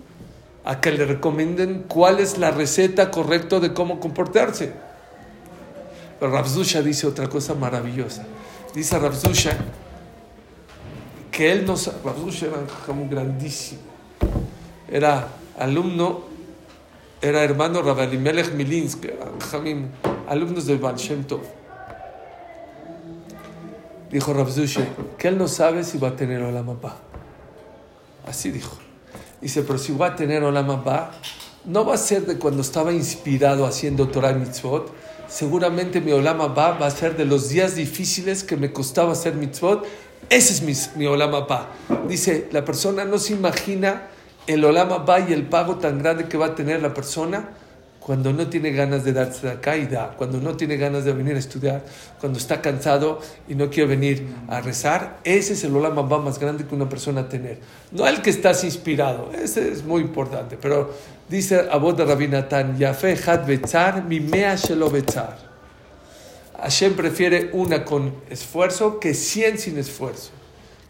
[0.65, 4.73] a que le recomienden cuál es la receta correcta de cómo comportarse.
[6.19, 8.25] Pero Ravzusha dice otra cosa maravillosa.
[8.73, 9.57] Dice Ravzusha
[11.31, 11.75] que él no...
[12.03, 12.57] Ravzusha era
[12.87, 13.81] un grandísimo.
[14.87, 16.29] Era alumno
[17.21, 19.91] era hermano Rabalimelech Milinsky, eran
[20.29, 21.41] alumnos de Baal Shem Tov.
[24.09, 24.87] Dijo Rav Zushe,
[25.17, 26.95] que él no sabe si va a tener Olam Abba.
[28.25, 28.77] Así dijo.
[29.41, 31.11] Dice, pero si va a tener Olam Abba,
[31.65, 34.91] no va a ser de cuando estaba inspirado haciendo Torah Mitzvot.
[35.27, 39.35] Seguramente mi Olam Abba va a ser de los días difíciles que me costaba hacer
[39.35, 39.85] Mitzvot.
[40.29, 41.45] Ese es mi, mi Olam.
[42.07, 44.07] Dice, la persona no se imagina
[44.47, 47.49] el Olam Abba y el pago tan grande que va a tener la persona
[48.09, 51.13] cuando no tiene ganas de darse de acá y da, cuando no tiene ganas de
[51.13, 51.85] venir a estudiar,
[52.19, 56.39] cuando está cansado y no quiere venir a rezar, ese es el Olam Abba más
[56.39, 57.59] grande que una persona tener.
[57.91, 60.91] No el que estás inspirado, ese es muy importante, pero
[61.29, 65.37] dice Abod Natan, Yafe had betzar, mimea shelo betzar.
[66.63, 70.31] Hashem prefiere una con esfuerzo que cien sin esfuerzo.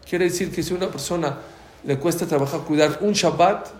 [0.08, 1.36] Quiere decir que si una persona
[1.84, 3.79] le cuesta trabajar cuidar un Shabbat,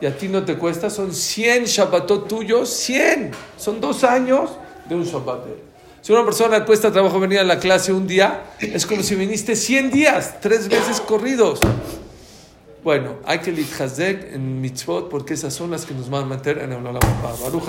[0.00, 3.30] y a ti no te cuesta, son 100 Shabbatot tuyos, 100.
[3.56, 4.50] Son dos años
[4.88, 5.46] de un Shabbat.
[6.02, 9.56] Si una persona cuesta trabajo venir a la clase un día, es como si viniste
[9.56, 11.60] 100 días, tres veces corridos.
[12.84, 16.58] Bueno, hay que litchazek en mitzvot porque esas son las que nos van a meter
[16.58, 17.00] en el Olam.
[17.22, 17.64] Baruch